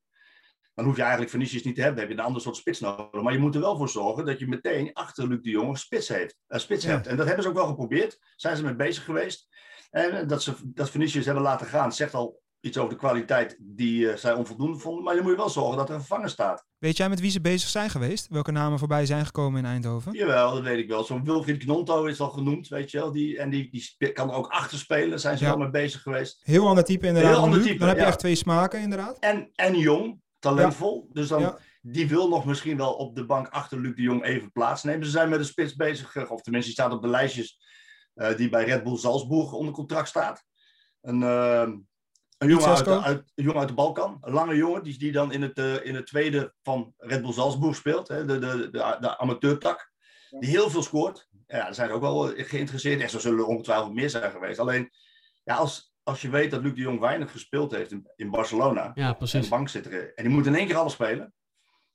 Dan 0.76 0.86
hoef 0.86 0.96
je 0.96 1.02
eigenlijk 1.02 1.32
Vinicius 1.32 1.64
niet 1.64 1.76
te 1.76 1.82
hebben. 1.82 2.00
Dan 2.00 2.08
heb 2.08 2.16
je 2.18 2.22
een 2.22 2.28
ander 2.28 2.42
soort 2.42 2.56
spits 2.56 2.80
nodig. 2.80 3.22
Maar 3.22 3.34
je 3.34 3.40
moet 3.40 3.56
er 3.56 3.62
wel 3.62 3.78
voor 3.78 3.90
zorgen 3.90 4.26
dat 4.26 4.40
je 4.40 4.48
meteen 4.48 4.94
achter 4.94 5.28
Luc 5.28 5.42
de 5.42 5.50
Jong 5.50 5.78
spits, 5.78 6.08
heeft, 6.08 6.38
spits 6.48 6.84
Ja. 6.86 6.90
hebt. 6.90 7.08
En 7.08 7.18
dat 7.18 7.26
hebben 7.26 7.44
ze 7.44 7.50
ook 7.50 7.56
wel 7.56 7.68
geprobeerd. 7.68 8.20
Zijn 8.36 8.58
ze 8.58 8.64
mee 8.64 8.76
bezig 8.76 9.04
geweest. 9.04 9.48
En 9.92 10.28
dat 10.28 10.44
ze 10.44 10.54
dat 10.64 10.90
Vinicius 10.90 11.26
hebben 11.26 11.44
laten 11.44 11.68
gaan, 11.68 11.94
zegt 11.94 12.14
al 12.14 12.42
iets 12.60 12.78
over 12.78 12.90
de 12.90 12.96
kwaliteit 13.00 13.58
die 13.60 14.10
eh, 14.12 14.18
zij 14.18 14.34
onvoldoende 14.34 14.80
vonden. 14.80 15.04
Maar 15.04 15.14
dan 15.14 15.24
moet 15.24 15.32
je 15.32 15.38
wel 15.38 15.50
zorgen 15.50 15.78
dat 15.78 15.90
er 15.90 15.94
een 15.96 16.00
vervanger 16.00 16.30
staat. 16.30 16.66
Weet 16.78 16.98
jij 16.98 17.10
met 17.10 17.20
wie 17.20 17.32
ze 17.32 17.42
bezig 17.42 17.70
zijn 17.70 17.90
geweest? 17.90 18.28
Welke 18.30 18.52
namen 18.52 18.80
voorbij 18.80 19.06
zijn 19.06 19.26
gekomen 19.26 19.60
in 19.60 19.66
Eindhoven? 19.66 20.14
Jawel, 20.14 20.54
dat 20.54 20.64
weet 20.64 20.78
ik 20.78 20.88
wel. 20.88 21.04
Zo'n 21.04 21.24
Wilfried 21.24 21.64
Knonto 21.64 22.06
is 22.06 22.20
al 22.20 22.30
genoemd, 22.30 22.68
weet 22.68 22.92
je 22.92 22.98
wel. 22.98 23.12
Die, 23.12 23.38
en 23.40 23.50
die, 23.50 23.70
die 23.98 24.12
kan 24.12 24.32
ook 24.32 24.48
achter 24.48 24.78
spelen. 24.78 25.10
Daar 25.10 25.20
zijn 25.20 25.38
ze 25.38 25.44
Ja. 25.44 25.50
wel 25.50 25.60
mee 25.60 25.70
bezig 25.70 26.02
geweest. 26.02 26.40
Heel 26.44 26.68
ander 26.68 26.84
type 26.84 27.08
inderdaad. 27.08 27.32
Heel 27.32 27.40
dan 27.42 27.50
ander 27.50 27.60
Luc. 27.60 27.68
type, 27.68 27.80
dan 27.80 27.88
heb 27.88 27.98
je 27.98 28.04
ja. 28.04 28.10
echt 28.10 28.20
twee 28.20 28.36
smaken 28.36 28.82
inderdaad. 28.82 29.20
En, 29.20 29.50
en 29.56 29.78
jong, 29.78 30.22
talentvol. 30.44 31.10
Dus 31.12 31.28
dan, 31.28 31.42
Ja. 31.42 31.58
die 31.82 32.08
wil 32.08 32.30
nog 32.30 32.46
misschien 32.46 32.78
wel 32.78 32.94
op 32.94 33.16
de 33.16 33.26
bank 33.26 33.48
achter 33.48 33.80
Luc 33.80 33.96
de 33.96 34.02
Jong 34.02 34.24
even 34.24 34.52
plaatsnemen. 34.52 35.06
Ze 35.06 35.12
zijn 35.12 35.30
met 35.30 35.40
de 35.40 35.46
spits 35.46 35.76
bezig, 35.76 36.16
eh, 36.16 36.32
of 36.32 36.42
tenminste 36.42 36.72
die 36.72 36.80
staat 36.82 36.94
op 36.96 37.02
de 37.02 37.08
lijstjes 37.08 37.60
eh, 38.14 38.36
die 38.38 38.50
bij 38.50 38.66
Red 38.66 38.84
Bull 38.84 38.98
Salzburg 38.98 39.52
onder 39.52 39.74
contract 39.74 40.08
staat. 40.08 40.44
Een, 41.02 41.24
eh, 41.24 41.68
een, 42.38 42.50
jongen 42.50 42.66
uit, 42.68 42.86
de- 42.86 43.02
uit, 43.02 43.32
een 43.36 43.44
jongen 43.44 43.60
uit 43.60 43.68
de 43.68 43.74
Balkan, 43.74 44.18
een 44.22 44.34
lange 44.34 44.56
jongen, 44.56 44.84
die, 44.84 44.98
die 44.98 45.12
dan 45.12 45.32
in 45.32 45.42
het, 45.42 45.58
in 45.84 45.96
het 45.96 46.06
tweede 46.08 46.54
van 46.64 46.94
Red 46.98 47.22
Bull 47.22 47.34
Salzburg 47.34 47.76
speelt, 47.76 48.08
hè, 48.08 48.26
de, 48.26 48.40
de, 48.40 48.70
de, 48.72 48.98
de 49.00 49.18
amateurtak. 49.18 49.92
Die 50.40 50.50
heel 50.50 50.70
veel 50.70 50.82
scoort. 50.84 51.28
Ja, 51.48 51.64
daar 51.64 51.74
zijn 51.76 51.88
ze 51.90 51.94
ook 51.94 52.02
wel 52.02 52.34
geïnteresseerd. 52.36 53.02
En 53.02 53.10
zo 53.10 53.20
zullen 53.20 53.40
er 53.40 53.46
ongetwijfeld 53.46 53.94
meer 53.94 54.10
zijn 54.10 54.32
geweest. 54.32 54.60
Alleen, 54.60 54.92
ja, 55.44 55.56
als, 55.56 55.93
als 56.04 56.22
je 56.22 56.30
weet 56.30 56.52
dat 56.52 56.62
Luc 56.62 56.74
de 56.74 56.82
Jong 56.82 57.00
weinig 57.00 57.32
gespeeld 57.32 57.72
heeft 57.72 57.92
in, 57.92 58.12
in 58.16 58.30
Barcelona, 58.30 58.92
Ja, 58.94 59.08
en 59.08 59.18
precies. 59.18 59.44
de 59.44 59.50
bank 59.50 59.70
zit 59.70 59.86
er. 59.86 60.14
En 60.14 60.24
die 60.24 60.34
moet 60.34 60.46
in 60.46 60.56
één 60.56 60.68
keer 60.68 60.76
alles 60.76 60.94
spelen. 60.94 61.34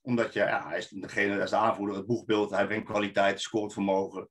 Omdat 0.01 0.33
je, 0.33 0.39
ja, 0.39 0.67
hij 0.67 0.77
is 0.77 0.87
degene, 0.87 1.33
hij 1.33 1.43
is 1.43 1.49
de 1.49 1.55
aanvoerder, 1.55 1.95
het 1.95 2.05
boegbeeld. 2.05 2.49
Hij 2.49 2.65
brengt 2.67 2.85
kwaliteit, 2.85 3.41
scoort 3.41 3.73
vermogen. 3.73 4.29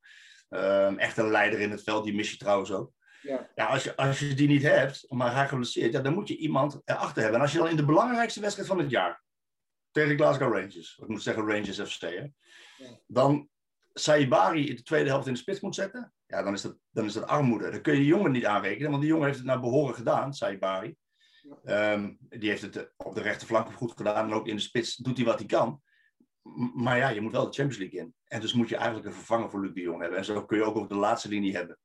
Ehm, 0.49 0.99
echt 0.99 1.16
een 1.16 1.30
leider 1.30 1.61
in 1.61 1.70
het 1.70 1.82
veld, 1.82 2.04
die 2.04 2.14
mis 2.14 2.30
je 2.30 2.37
trouwens 2.37 2.73
ook. 2.73 2.92
Ja. 3.23 3.66
als, 3.66 3.85
je, 3.85 3.97
als 3.97 4.18
je 4.18 4.35
die 4.35 4.49
niet 4.49 4.62
hebt, 4.62 5.04
maar 5.08 5.35
hij 5.35 5.49
geblesseerd, 5.49 5.92
ja, 5.92 6.00
dan 6.00 6.14
moet 6.14 6.28
je 6.28 6.37
iemand 6.37 6.80
erachter 6.85 7.23
hebben. 7.23 7.35
En 7.35 7.40
als 7.40 7.52
je 7.52 7.58
dan 7.58 7.68
in 7.68 7.76
de 7.76 7.85
belangrijkste 7.85 8.40
wedstrijd 8.40 8.68
van 8.68 8.78
het 8.78 8.90
jaar, 8.90 9.23
tegen 9.90 10.16
Glasgow 10.16 10.52
Rangers. 10.52 10.99
Ik 11.02 11.08
moet 11.08 11.23
zeggen 11.23 11.47
Rangers 11.49 11.80
FC. 11.80 12.00
Hè? 12.00 12.26
Dan 13.06 13.49
Saibari 13.92 14.68
in 14.68 14.76
de 14.76 14.82
tweede 14.82 15.08
helft 15.08 15.26
in 15.26 15.32
de 15.32 15.38
spits 15.38 15.61
moet 15.61 15.75
zetten. 15.75 16.12
Ja, 16.28 16.42
dan 16.42 16.52
is 16.52 16.62
dat, 16.62 16.78
dan 16.90 17.04
is 17.04 17.12
dat 17.12 17.26
armoede. 17.26 17.70
Dan 17.70 17.80
kun 17.80 17.92
je 17.92 17.99
die 17.99 18.08
jongen 18.08 18.32
niet 18.32 18.44
aanrekenen, 18.47 18.90
want 18.90 19.02
die 19.02 19.11
jongen 19.11 19.26
heeft 19.26 19.38
het 19.38 19.47
naar 19.47 19.61
behoren 19.61 19.94
gedaan, 19.94 20.35
Saibari. 20.35 20.97
Ehm, 21.64 22.14
die 22.18 22.49
heeft 22.49 22.62
het 22.62 22.76
eh, 22.76 22.82
op 22.97 23.14
de 23.14 23.20
rechterflank 23.23 23.73
goed 23.73 23.92
gedaan 23.97 24.26
en 24.26 24.32
ook 24.32 24.47
in 24.47 24.56
de 24.56 24.62
spits 24.62 24.97
doet 24.97 25.16
hij 25.16 25.26
wat 25.26 25.38
hij 25.38 25.47
kan. 25.47 25.82
M- 26.42 26.82
Maar 26.82 26.97
ja, 26.97 27.08
je 27.08 27.20
moet 27.20 27.32
wel 27.32 27.44
de 27.44 27.52
Champions 27.52 27.78
League 27.78 28.00
in. 28.00 28.14
En 28.25 28.40
dus 28.40 28.52
moet 28.52 28.68
je 28.68 28.76
eigenlijk 28.76 29.06
een 29.06 29.12
vervanger 29.12 29.50
voor 29.50 29.61
Luc 29.61 29.75
de 29.75 29.80
Jong 29.80 30.00
hebben. 30.00 30.18
En 30.18 30.25
zo 30.25 30.44
kun 30.44 30.58
je 30.58 30.64
ook 30.64 30.76
op 30.76 30.88
de 30.88 30.94
laatste 30.94 31.28
linie 31.28 31.56
hebben. 31.56 31.78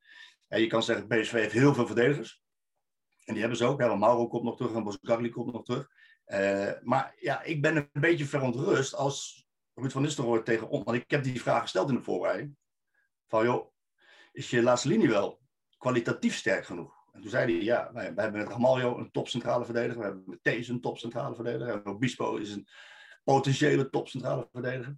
En 0.48 0.62
je 0.62 0.68
kan 0.68 0.84
zeggen, 0.84 1.08
PSV 1.08 1.32
heeft 1.32 1.52
heel 1.54 1.74
veel 1.74 1.86
verdedigers. 1.86 2.42
En 3.24 3.32
die 3.34 3.40
hebben 3.42 3.58
ze 3.58 3.66
ook. 3.66 3.80
Hè, 3.80 3.88
want 3.88 4.00
Mauro 4.00 4.28
komt 4.28 4.44
nog 4.44 4.58
terug 4.58 4.74
en 4.74 4.84
Bosgagli 4.84 5.30
komt 5.30 5.54
nog 5.54 5.64
terug. 5.64 5.88
Eh, 6.26 6.72
maar 6.82 7.16
ja, 7.20 7.42
ik 7.42 7.62
ben 7.62 7.76
een 7.76 7.90
beetje 7.92 8.26
verontrust 8.26 8.96
als 8.96 9.48
Ruud 9.74 9.92
van 9.92 10.02
Nistelrooy 10.02 10.42
tegen 10.42 10.70
ons... 10.70 10.84
Want 10.84 10.98
ik 10.98 11.12
heb 11.12 11.24
die 11.24 11.42
vraag 11.42 11.62
gesteld 11.62 11.90
in 11.90 11.96
de 11.96 12.02
voorbereiding. 12.02 12.56
Van 13.28 13.46
joh, 13.46 13.73
is 14.34 14.50
je 14.50 14.62
laatste 14.64 14.88
linie 14.88 15.10
wel 15.10 15.42
kwalitatief 15.78 16.36
sterk 16.36 16.66
genoeg? 16.66 16.94
En 17.12 17.22
toen 17.22 17.30
zei 17.30 17.54
hij, 17.54 17.64
ja, 17.64 17.90
wij, 17.94 18.14
wij 18.14 18.24
hebben 18.24 18.42
met 18.42 18.52
Ramaljo 18.52 18.98
een 18.98 19.12
topcentrale 19.12 19.66
verdediger. 19.66 19.98
We 19.98 20.04
hebben 20.04 20.24
met 20.26 20.44
Thees 20.44 20.68
een 20.68 20.82
topcentrale 20.82 21.36
verdediger. 21.36 21.74
En 21.74 21.86
Obispo 21.86 22.36
is 22.36 22.52
een 22.52 22.68
potentiële 23.24 23.90
topcentrale 23.90 24.48
verdediger. 24.52 24.98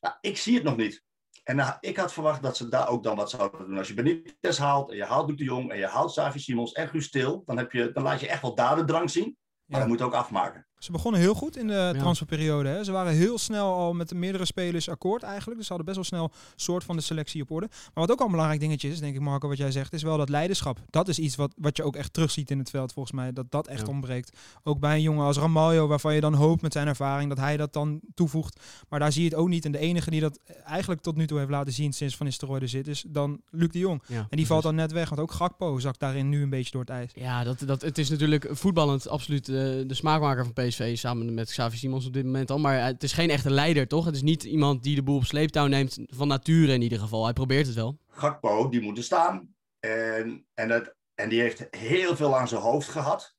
Nou, 0.00 0.14
ik 0.20 0.36
zie 0.36 0.54
het 0.54 0.62
nog 0.62 0.76
niet. 0.76 1.06
En 1.44 1.56
nou, 1.56 1.76
ik 1.80 1.96
had 1.96 2.12
verwacht 2.12 2.42
dat 2.42 2.56
ze 2.56 2.68
daar 2.68 2.88
ook 2.88 3.02
dan 3.02 3.16
wat 3.16 3.30
zouden 3.30 3.66
doen. 3.66 3.78
Als 3.78 3.88
je 3.88 3.94
Benitez 3.94 4.58
haalt 4.58 4.90
en 4.90 4.96
je 4.96 5.04
haalt 5.04 5.28
Luc 5.28 5.38
de 5.38 5.44
Jong 5.44 5.70
en 5.70 5.78
je 5.78 5.86
haalt 5.86 6.12
Savi 6.12 6.38
Simons 6.38 6.72
en 6.72 6.88
Guus 6.88 7.10
Til, 7.10 7.42
dan, 7.46 7.56
heb 7.56 7.72
je, 7.72 7.92
dan 7.92 8.02
laat 8.02 8.20
je 8.20 8.28
echt 8.28 8.42
wel 8.42 8.54
dadendrang 8.54 9.10
zien. 9.10 9.36
Maar 9.64 9.78
Ja. 9.80 9.86
dat 9.86 9.88
moet 9.88 10.02
ook 10.02 10.14
afmaken. 10.14 10.67
Ze 10.78 10.92
begonnen 10.92 11.20
heel 11.20 11.34
goed 11.34 11.56
in 11.56 11.66
de 11.66 11.94
transferperiode. 11.98 12.68
Hè. 12.68 12.84
Ze 12.84 12.92
waren 12.92 13.12
heel 13.12 13.38
snel 13.38 13.74
al 13.74 13.92
met 13.94 14.08
de 14.08 14.14
meerdere 14.14 14.44
spelers 14.44 14.88
akkoord 14.88 15.22
eigenlijk. 15.22 15.56
Dus 15.58 15.66
ze 15.66 15.74
hadden 15.74 15.94
best 15.94 16.10
wel 16.10 16.20
snel 16.20 16.38
soort 16.56 16.84
van 16.84 16.96
de 16.96 17.02
selectie 17.02 17.42
op 17.42 17.50
orde. 17.50 17.66
Maar 17.70 17.90
wat 18.06 18.10
ook 18.10 18.18
al 18.18 18.24
een 18.24 18.30
belangrijk 18.30 18.60
dingetje 18.60 18.88
is, 18.90 18.98
denk 19.00 19.14
ik 19.14 19.20
Marco, 19.20 19.48
wat 19.48 19.56
jij 19.56 19.70
zegt, 19.70 19.92
is 19.92 20.02
wel 20.02 20.16
dat 20.16 20.28
leiderschap. 20.28 20.78
Dat 20.90 21.08
is 21.08 21.18
iets 21.18 21.36
wat, 21.36 21.52
wat 21.56 21.76
je 21.76 21.82
ook 21.82 21.96
echt 21.96 22.12
terugziet 22.12 22.50
in 22.50 22.58
het 22.58 22.70
veld 22.70 22.92
volgens 22.92 23.14
mij. 23.14 23.32
Dat 23.32 23.50
dat 23.50 23.66
echt 23.66 23.86
Ja. 23.86 23.92
ontbreekt. 23.92 24.38
Ook 24.62 24.78
bij 24.80 24.94
een 24.94 25.02
jongen 25.02 25.24
als 25.24 25.36
Ramaljo, 25.36 25.86
waarvan 25.86 26.14
je 26.14 26.20
dan 26.20 26.34
hoopt 26.34 26.62
met 26.62 26.72
zijn 26.72 26.86
ervaring 26.86 27.28
dat 27.28 27.38
hij 27.38 27.56
dat 27.56 27.72
dan 27.72 28.00
toevoegt. 28.14 28.60
Maar 28.88 28.98
daar 28.98 29.12
zie 29.12 29.22
je 29.22 29.28
het 29.28 29.38
ook 29.38 29.48
niet. 29.48 29.64
En 29.64 29.72
de 29.72 29.78
enige 29.78 30.10
die 30.10 30.20
dat 30.20 30.38
eigenlijk 30.64 31.00
tot 31.00 31.16
nu 31.16 31.26
toe 31.26 31.38
heeft 31.38 31.50
laten 31.50 31.72
zien 31.72 31.92
sinds 31.92 32.16
Van 32.16 32.26
Nistelrooy 32.26 32.60
er 32.60 32.68
zit, 32.68 32.86
is 32.88 33.04
dan 33.08 33.40
Luc 33.50 33.68
de 33.70 33.78
Jong. 33.78 34.02
Ja, 34.06 34.26
En 34.30 34.36
die 34.36 34.46
valt 34.46 34.62
dan 34.62 34.74
net 34.74 34.92
weg, 34.92 35.08
want 35.08 35.20
ook 35.20 35.32
Gakpo 35.32 35.78
zakt 35.78 36.00
daarin 36.00 36.28
nu 36.28 36.42
een 36.42 36.50
beetje 36.50 36.70
door 36.70 36.80
het 36.80 36.90
ijs. 36.90 37.10
Ja, 37.14 37.44
dat, 37.44 37.58
dat, 37.66 37.80
het 37.82 37.98
is 37.98 38.08
natuurlijk 38.10 38.48
voetballend 38.50 39.08
absoluut 39.08 39.48
eh, 39.48 39.54
de 39.54 39.84
smaakmaker 39.94 40.44
van 40.44 40.52
PSV. 40.52 40.66
Samen 40.70 41.34
met 41.34 41.50
Xavi 41.50 41.76
Simons 41.76 42.06
op 42.06 42.12
dit 42.12 42.24
moment 42.24 42.50
al. 42.50 42.58
Maar 42.58 42.84
het 42.84 43.02
is 43.02 43.12
geen 43.12 43.30
echte 43.30 43.50
leider, 43.50 43.88
toch? 43.88 44.04
Het 44.04 44.14
is 44.14 44.22
niet 44.22 44.44
iemand 44.44 44.82
die 44.82 44.94
de 44.94 45.02
boel 45.02 45.16
op 45.16 45.24
sleeptouw 45.24 45.66
neemt. 45.66 45.98
Van 46.06 46.28
nature 46.28 46.72
in 46.72 46.82
ieder 46.82 46.98
geval. 46.98 47.24
Hij 47.24 47.32
probeert 47.32 47.66
het 47.66 47.74
wel. 47.74 47.98
Gakpo, 48.08 48.68
die 48.68 48.80
moet 48.80 48.98
er 48.98 49.04
staan. 49.04 49.54
En, 49.80 50.46
en, 50.54 50.68
dat, 50.68 50.94
en 51.14 51.28
die 51.28 51.40
heeft 51.40 51.66
heel 51.70 52.16
veel 52.16 52.36
aan 52.36 52.48
zijn 52.48 52.60
hoofd 52.60 52.88
gehad. 52.88 53.36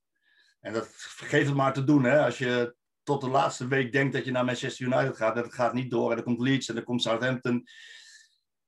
En 0.60 0.74
dat 0.74 0.90
geeft 1.18 1.48
het 1.48 1.56
maar 1.56 1.74
te 1.74 1.84
doen. 1.84 2.04
Hè? 2.04 2.26
Als 2.26 2.38
je 2.38 2.76
tot 3.04 3.22
de 3.22 3.30
laatste 3.30 3.68
week 3.68 3.92
denkt 3.92 4.14
dat 4.14 4.26
je 4.26 4.32
naar 4.32 4.46
Manchester 4.46 4.86
United 4.86 5.18
gaat. 5.18 5.36
Dat 5.36 5.54
gaat 5.54 5.74
niet 5.74 5.92
door. 5.92 6.10
En 6.10 6.16
dan 6.16 6.26
komt 6.26 6.40
Leeds 6.40 6.70
en 6.70 6.76
dan 6.76 6.84
komt 6.84 7.02
Southampton. 7.02 7.68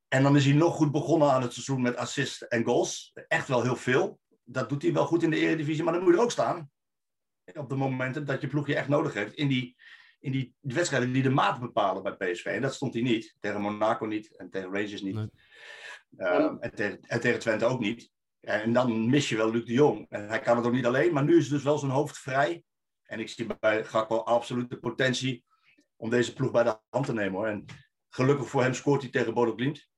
En 0.08 0.24
dan 0.24 0.36
is 0.36 0.46
hij 0.46 0.54
nog 0.54 0.76
goed 0.76 0.92
begonnen 0.92 1.32
aan 1.32 1.42
het 1.42 1.54
seizoen 1.54 1.82
met 1.82 1.96
assists 1.96 2.48
en 2.48 2.64
goals. 2.64 3.12
Echt 3.28 3.48
wel 3.48 3.62
heel 3.62 3.76
veel. 3.76 4.20
Dat 4.44 4.70
doet 4.70 4.82
hij 4.82 4.94
wel 4.94 5.06
goed 5.06 5.24
in 5.24 5.30
de 5.30 5.38
Eredivisie. 5.38 5.84
Maar 5.84 5.94
dan 5.94 6.02
moet 6.02 6.12
je 6.12 6.18
er 6.18 6.24
ook 6.24 6.32
staan. 6.32 6.70
Op 7.54 7.70
de 7.70 7.76
momenten 7.76 8.26
dat 8.26 8.42
je 8.42 8.48
ploeg 8.48 8.68
je 8.68 8.76
echt 8.76 8.88
nodig 8.88 9.14
heeft. 9.14 9.34
In 9.34 9.48
die, 9.48 9.76
in 10.20 10.32
die 10.32 10.56
wedstrijden 10.60 11.12
die 11.12 11.24
de 11.24 11.30
maat 11.30 11.60
bepalen 11.60 12.04
bij 12.04 12.32
PSV. 12.32 12.46
En 12.46 12.62
dat 12.62 12.74
stond 12.74 12.94
hij 12.94 13.04
niet. 13.04 13.36
Tegen 13.40 13.62
Monaco 13.62 14.06
niet. 14.06 14.38
En 14.38 14.50
tegen 14.50 14.74
Rangers 14.74 15.02
niet. 15.02 15.16
Nee. 15.16 15.30
Ehm, 16.18 16.56
en, 16.60 16.76
tegen, 16.76 17.00
en 17.02 17.20
tegen 17.20 17.40
Twente 17.40 17.66
ook 17.66 17.80
niet. 17.80 18.12
En 18.40 18.74
dan 18.74 19.10
mis 19.10 19.30
je 19.30 19.38
wel 19.38 19.52
Luc 19.52 19.66
de 19.66 19.74
Jong. 19.74 20.06
En 20.10 20.28
hij 20.28 20.40
kan 20.40 20.58
het 20.58 20.66
ook 20.66 20.74
niet 20.74 20.86
alleen, 20.86 21.14
maar 21.14 21.24
nu 21.24 21.38
is 21.38 21.50
dus 21.50 21.64
wel 21.64 21.78
zijn 21.78 21.92
hoofd 21.92 22.18
vrij. 22.18 22.64
En 23.04 23.20
ik 23.20 23.30
zie 23.30 23.46
bij 23.60 23.86
Gakpo 23.86 24.18
absoluut 24.18 24.70
de 24.70 24.80
potentie 24.80 25.44
om 25.96 26.10
deze 26.10 26.34
ploeg 26.34 26.52
bij 26.52 26.64
de 26.64 26.80
hand 26.90 27.06
te 27.06 27.14
nemen. 27.14 27.40
Hoor. 27.40 27.48
En 27.48 27.66
gelukkig 28.10 28.48
voor 28.48 28.62
hem 28.62 28.74
scoort 28.74 29.02
hij 29.02 29.12
tegen 29.12 29.34
Bodo 29.34 29.54
Glimt. 29.54 29.90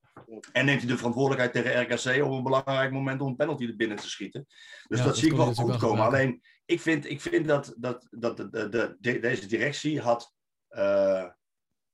En 0.52 0.64
neemt 0.64 0.80
hij 0.80 0.90
de 0.90 0.96
verantwoordelijkheid 0.96 1.52
tegen 1.52 1.82
RKC 1.82 2.24
op 2.24 2.32
een 2.32 2.42
belangrijk 2.42 2.92
moment 2.92 3.20
om 3.20 3.28
een 3.28 3.36
penalty 3.36 3.66
er 3.66 3.76
binnen 3.76 3.96
te 3.96 4.08
schieten. 4.08 4.44
Dus 4.88 4.98
Ja, 4.98 5.04
dat, 5.04 5.04
dat 5.04 5.16
zie 5.16 5.30
ik 5.30 5.36
wel 5.36 5.54
goed 5.54 5.76
komen. 5.76 6.04
Alleen, 6.04 6.42
ik 6.64 6.80
vind, 6.80 7.10
ik 7.10 7.20
vind 7.20 7.46
dat, 7.48 7.74
dat, 7.76 8.06
dat 8.10 8.36
de, 8.36 8.48
de, 8.50 8.68
de- 8.68 8.96
de- 9.00 9.18
deze 9.18 9.46
directie 9.46 10.00
had... 10.00 10.34
eh, 10.68 11.24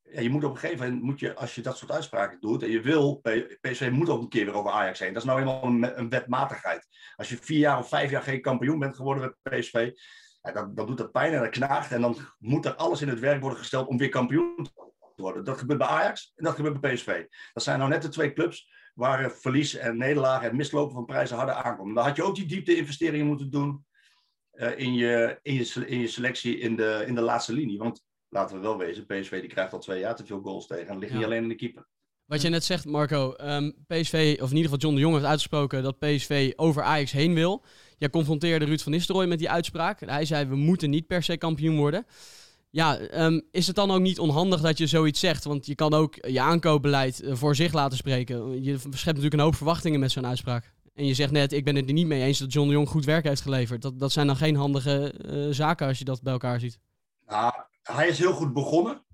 ja, 0.03 0.21
je 0.21 0.31
moet 0.31 0.45
op 0.45 0.51
een 0.51 0.59
gegeven 0.59 0.85
moment, 0.87 1.03
moet 1.03 1.21
je, 1.21 1.35
als 1.35 1.55
je 1.55 1.63
dat 1.63 1.77
soort 1.77 1.91
uitspraken 1.91 2.41
doet, 2.41 2.63
en 2.63 2.71
je 2.71 2.81
wil, 2.81 3.21
PSV 3.61 3.91
moet 3.91 4.09
ook 4.09 4.23
een 4.23 4.29
keer 4.29 4.45
weer 4.45 4.55
over 4.55 4.71
Ajax 4.71 4.99
heen. 4.99 5.13
Dat 5.13 5.23
is 5.23 5.29
nou 5.29 5.39
eenmaal 5.39 5.63
een, 5.65 6.09
wetmatigheid. 6.09 6.87
Als 7.17 7.29
je 7.29 7.37
vier 7.37 7.59
jaar 7.59 7.79
of 7.79 7.89
vijf 7.89 8.11
jaar 8.11 8.23
geen 8.23 8.41
kampioen 8.41 8.79
bent 8.79 8.97
geworden 8.97 9.37
met 9.43 9.59
PSV, 9.61 9.91
ja, 10.43 10.53
dan, 10.53 10.75
doet 10.75 10.99
dat 10.99 11.13
pijn 11.13 11.33
en 11.33 11.41
dat 11.41 11.51
knaagt. 11.51 11.93
En 11.93 12.01
dan 12.01 12.17
moet 12.39 12.65
er 12.65 12.75
alles 12.75 13.03
in 13.03 13.09
het 13.09 13.19
werk 13.19 13.41
worden 13.41 13.59
gesteld 13.59 13.89
om 13.89 13.99
weer 13.99 14.09
kampioen 14.09 14.69
te 15.15 15.23
worden. 15.23 15.45
Dat 15.45 15.59
gebeurt 15.59 15.79
bij 15.79 15.89
Ajax 15.89 16.33
en 16.37 16.45
dat 16.45 16.55
gebeurt 16.55 16.81
bij 16.81 16.95
PSV. 16.95 17.25
Dat 17.53 17.63
zijn 17.63 17.79
nou 17.79 17.91
net 17.91 18.03
de 18.03 18.09
twee 18.09 18.33
clubs 18.33 18.71
waar 18.95 19.31
verlies 19.33 19.75
en 19.75 19.97
nederlagen 19.97 20.51
en 20.51 20.57
mislopen 20.57 20.95
van 20.95 21.05
prijzen 21.05 21.37
harder 21.37 21.55
aankomen. 21.55 21.95
Dan 21.95 22.05
had 22.05 22.17
je 22.17 22.23
ook 22.23 22.35
die 22.35 22.47
diepte-investeringen 22.47 23.27
moeten 23.27 23.51
doen 23.51 23.85
eh, 24.61 24.79
in, 24.87 24.95
je, 24.95 25.39
in, 25.43 25.55
je, 25.55 25.65
se- 25.65 25.87
in 25.87 25.99
je 26.01 26.09
selectie 26.09 26.59
in 26.59 26.77
de, 26.77 27.05
in 27.07 27.15
de 27.15 27.21
laatste 27.21 27.53
linie. 27.53 27.79
Want 27.79 28.03
laten 28.29 28.57
we 28.57 28.63
wel 28.63 28.79
wezen, 28.79 29.07
PSV 29.07 29.41
die 29.41 29.49
krijgt 29.51 29.73
al 29.73 29.79
twee 29.79 30.01
jaar 30.01 30.17
te 30.17 30.27
veel 30.27 30.41
goals 30.41 30.67
tegen. 30.67 30.87
En 30.87 30.93
dat 30.93 30.99
ligt 30.99 31.11
Ja. 31.11 31.17
niet 31.17 31.27
alleen 31.27 31.43
in 31.43 31.49
de 31.49 31.55
keeper. 31.55 31.87
Wat 32.25 32.43
je 32.43 32.49
net 32.49 32.65
zegt, 32.65 32.85
Marco. 32.85 33.33
ehm, 33.33 33.71
PSV, 33.87 34.37
of 34.41 34.51
in 34.51 34.57
ieder 34.57 34.71
geval 34.71 34.79
John 34.79 34.95
de 34.95 35.01
Jong 35.01 35.15
heeft 35.15 35.27
uitgesproken 35.27 35.83
dat 35.83 35.99
PSV 35.99 36.53
over 36.57 36.83
Ajax 36.83 37.13
heen 37.13 37.35
wil. 37.35 37.65
Jij 37.99 38.11
confronteerde 38.11 38.65
Ruud 38.65 38.81
van 38.81 38.93
Nistelrooy 38.93 39.27
met 39.27 39.39
die 39.39 39.51
uitspraak. 39.51 40.01
Hij 40.01 40.25
zei, 40.25 40.47
we 40.47 40.57
moeten 40.57 40.91
niet 40.91 41.07
per 41.07 41.23
se 41.23 41.37
kampioen 41.37 41.77
worden. 41.77 42.07
Ja, 42.71 42.99
ehm, 42.99 43.41
is 43.51 43.67
het 43.67 43.77
dan 43.77 43.91
ook 43.91 44.01
niet 44.01 44.19
onhandig 44.19 44.61
dat 44.61 44.79
je 44.79 44.87
zoiets 44.87 45.21
zegt? 45.21 45.45
Want 45.45 45.67
je 45.67 45.75
kan 45.75 45.95
ook 45.95 46.15
je 46.29 46.41
aankoopbeleid 46.41 47.21
eh, 47.23 47.35
voor 47.35 47.55
zich 47.57 47.73
laten 47.73 47.97
spreken. 47.99 48.63
Je 48.63 48.79
schept 48.79 49.05
natuurlijk 49.05 49.35
een 49.35 49.41
hoop 49.41 49.55
verwachtingen 49.55 50.01
met 50.01 50.11
zo'n 50.11 50.27
uitspraak. 50.27 50.73
En 50.95 51.07
je 51.07 51.15
zegt 51.15 51.31
net, 51.31 51.53
ik 51.53 51.65
ben 51.65 51.77
het 51.77 51.87
er 51.87 51.93
niet 51.93 52.07
mee 52.07 52.23
eens 52.23 52.39
dat 52.39 52.53
John 52.53 52.69
de 52.69 52.75
Jong 52.75 52.89
goed 52.89 53.05
werk 53.05 53.25
heeft 53.25 53.41
geleverd. 53.41 53.83
Dat, 53.83 53.99
dat 53.99 54.13
zijn 54.13 54.27
dan 54.27 54.37
geen 54.37 54.57
handige 54.57 55.13
eh, 55.13 55.47
zaken 55.51 55.87
als 55.87 55.99
je 55.99 56.05
dat 56.05 56.23
bij 56.23 56.33
elkaar 56.33 56.61
ziet. 56.61 56.79
Nou, 57.27 57.53
hij 57.83 58.09
is 58.09 58.19
heel 58.19 58.33
goed 58.33 58.53
begonnen. 58.53 59.05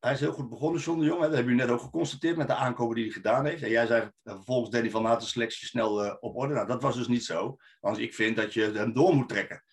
Hij 0.00 0.12
is 0.12 0.20
heel 0.20 0.32
goed 0.32 0.48
begonnen, 0.48 0.80
John 0.80 0.98
de 0.98 1.04
Jong. 1.04 1.20
Dat 1.20 1.32
hebben 1.32 1.52
jullie 1.52 1.66
net 1.66 1.74
ook 1.74 1.80
geconstateerd 1.80 2.36
met 2.36 2.46
de 2.46 2.54
aankopen 2.54 2.94
die 2.94 3.04
hij 3.04 3.12
gedaan 3.12 3.44
heeft. 3.44 3.62
En 3.62 3.70
jij 3.70 3.86
zei 3.86 4.10
vervolgens, 4.24 4.70
Danny 4.70 4.90
van 4.90 5.04
Haat, 5.04 5.20
de 5.20 5.26
selectie 5.26 5.66
snel 5.66 6.04
eh, 6.04 6.14
op 6.20 6.36
orde. 6.36 6.54
Nou, 6.54 6.66
dat 6.66 6.82
was 6.82 6.96
dus 6.96 7.08
niet 7.08 7.24
zo. 7.24 7.56
Want 7.80 7.98
ik 7.98 8.14
vind 8.14 8.36
dat 8.36 8.54
je 8.54 8.70
hem 8.74 8.92
door 8.92 9.14
moet 9.14 9.28
trekken. 9.28 9.64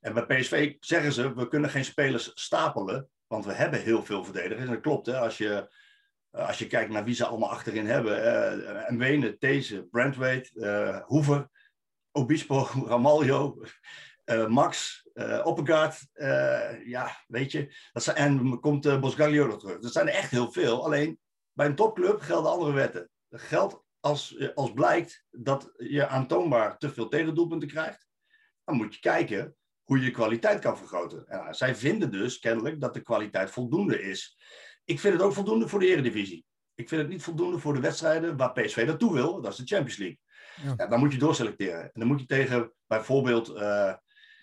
En 0.00 0.14
bij 0.14 0.26
PSV 0.26 0.74
zeggen 0.80 1.12
ze, 1.12 1.34
we 1.34 1.48
kunnen 1.48 1.70
geen 1.70 1.84
spelers 1.84 2.30
stapelen. 2.34 3.08
Want 3.26 3.44
we 3.44 3.52
hebben 3.52 3.82
heel 3.82 4.04
veel 4.04 4.24
verdedigers. 4.24 4.60
En 4.60 4.72
dat 4.72 4.80
klopt, 4.80 5.06
hè. 5.06 5.18
Als 5.18 5.38
je, 5.38 5.72
als 6.46 6.58
je 6.58 6.66
kijkt 6.66 6.90
naar 6.90 7.04
wie 7.04 7.14
ze 7.14 7.26
allemaal 7.26 7.50
achterin 7.50 7.86
hebben. 7.86 8.24
eh 8.24 8.90
Mwene, 8.90 9.38
These, 9.38 9.86
Brandweight, 9.90 10.56
eh 10.56 11.00
Hoever, 11.04 11.48
Obispo, 12.12 12.68
Ramaljo, 12.88 13.62
eh, 14.24 14.46
Max, 14.46 15.02
eh 15.14 15.40
Oppegaard. 15.46 16.08
eh, 16.12 16.86
ja, 16.86 17.24
weet 17.26 17.52
je. 17.52 17.74
Dat 17.92 18.02
zijn, 18.02 18.16
en 18.16 18.60
komt 18.60 18.86
uh, 18.86 19.00
nog 19.00 19.14
terug. 19.14 19.78
Dat 19.78 19.92
zijn 19.92 20.08
er 20.08 20.14
echt 20.14 20.30
heel 20.30 20.52
veel. 20.52 20.84
Alleen 20.84 21.18
bij 21.52 21.66
een 21.66 21.74
topclub 21.74 22.20
gelden 22.20 22.50
andere 22.50 22.72
wetten. 22.72 23.10
Dat 23.28 23.40
geldt 23.40 23.82
als, 24.00 24.36
eh, 24.36 24.48
als 24.54 24.72
blijkt 24.72 25.24
dat 25.30 25.72
je 25.76 26.06
aantoonbaar 26.06 26.78
te 26.78 26.90
veel 26.90 27.08
tegendoelpunten 27.08 27.68
krijgt. 27.68 28.06
Dan 28.64 28.76
moet 28.76 28.94
je 28.94 29.00
kijken 29.00 29.56
hoe 29.82 30.00
je 30.00 30.10
kwaliteit 30.10 30.60
kan 30.60 30.78
vergroten. 30.78 31.26
En, 31.26 31.54
zij 31.54 31.76
vinden 31.76 32.10
dus 32.10 32.38
kennelijk 32.38 32.80
dat 32.80 32.94
de 32.94 33.00
kwaliteit 33.00 33.50
voldoende 33.50 34.02
is. 34.02 34.38
Ik 34.88 35.00
vind 35.00 35.14
het 35.14 35.22
ook 35.22 35.32
voldoende 35.32 35.68
voor 35.68 35.78
de 35.78 35.86
Eredivisie. 35.86 36.44
Ik 36.74 36.88
vind 36.88 37.00
het 37.00 37.10
niet 37.10 37.22
voldoende 37.22 37.58
voor 37.58 37.74
de 37.74 37.80
wedstrijden 37.80 38.36
waar 38.36 38.52
PSV 38.52 38.82
naartoe 38.86 39.12
wil. 39.12 39.40
Dat 39.40 39.52
is 39.52 39.58
de 39.58 39.74
Champions 39.74 39.96
League. 39.96 40.18
Ja. 40.62 40.74
Ja, 40.76 40.86
dan 40.86 40.98
moet 40.98 41.12
je 41.12 41.18
doorselecteren. 41.18 41.82
En 41.82 41.90
dan 41.92 42.06
moet 42.06 42.20
je 42.20 42.26
tegen 42.26 42.72
bijvoorbeeld 42.86 43.48
eh, 43.48 43.94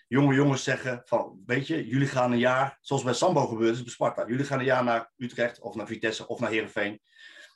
jonge 0.08 0.34
jongens 0.34 0.64
zeggen 0.64 1.02
van, 1.04 1.42
weet 1.46 1.66
je, 1.66 1.86
jullie 1.86 2.06
gaan 2.06 2.32
een 2.32 2.38
jaar, 2.38 2.78
zoals 2.80 3.02
bij 3.02 3.12
Sambo 3.12 3.46
gebeurd 3.46 3.74
is 3.74 3.82
bij 3.82 3.92
Sparta. 3.92 4.26
Jullie 4.26 4.44
gaan 4.44 4.58
een 4.58 4.64
jaar 4.64 4.84
naar 4.84 5.12
Utrecht 5.16 5.60
of 5.60 5.74
naar 5.74 5.86
Vitesse 5.86 6.26
of 6.26 6.40
naar 6.40 6.50
Heerenveen. 6.50 7.00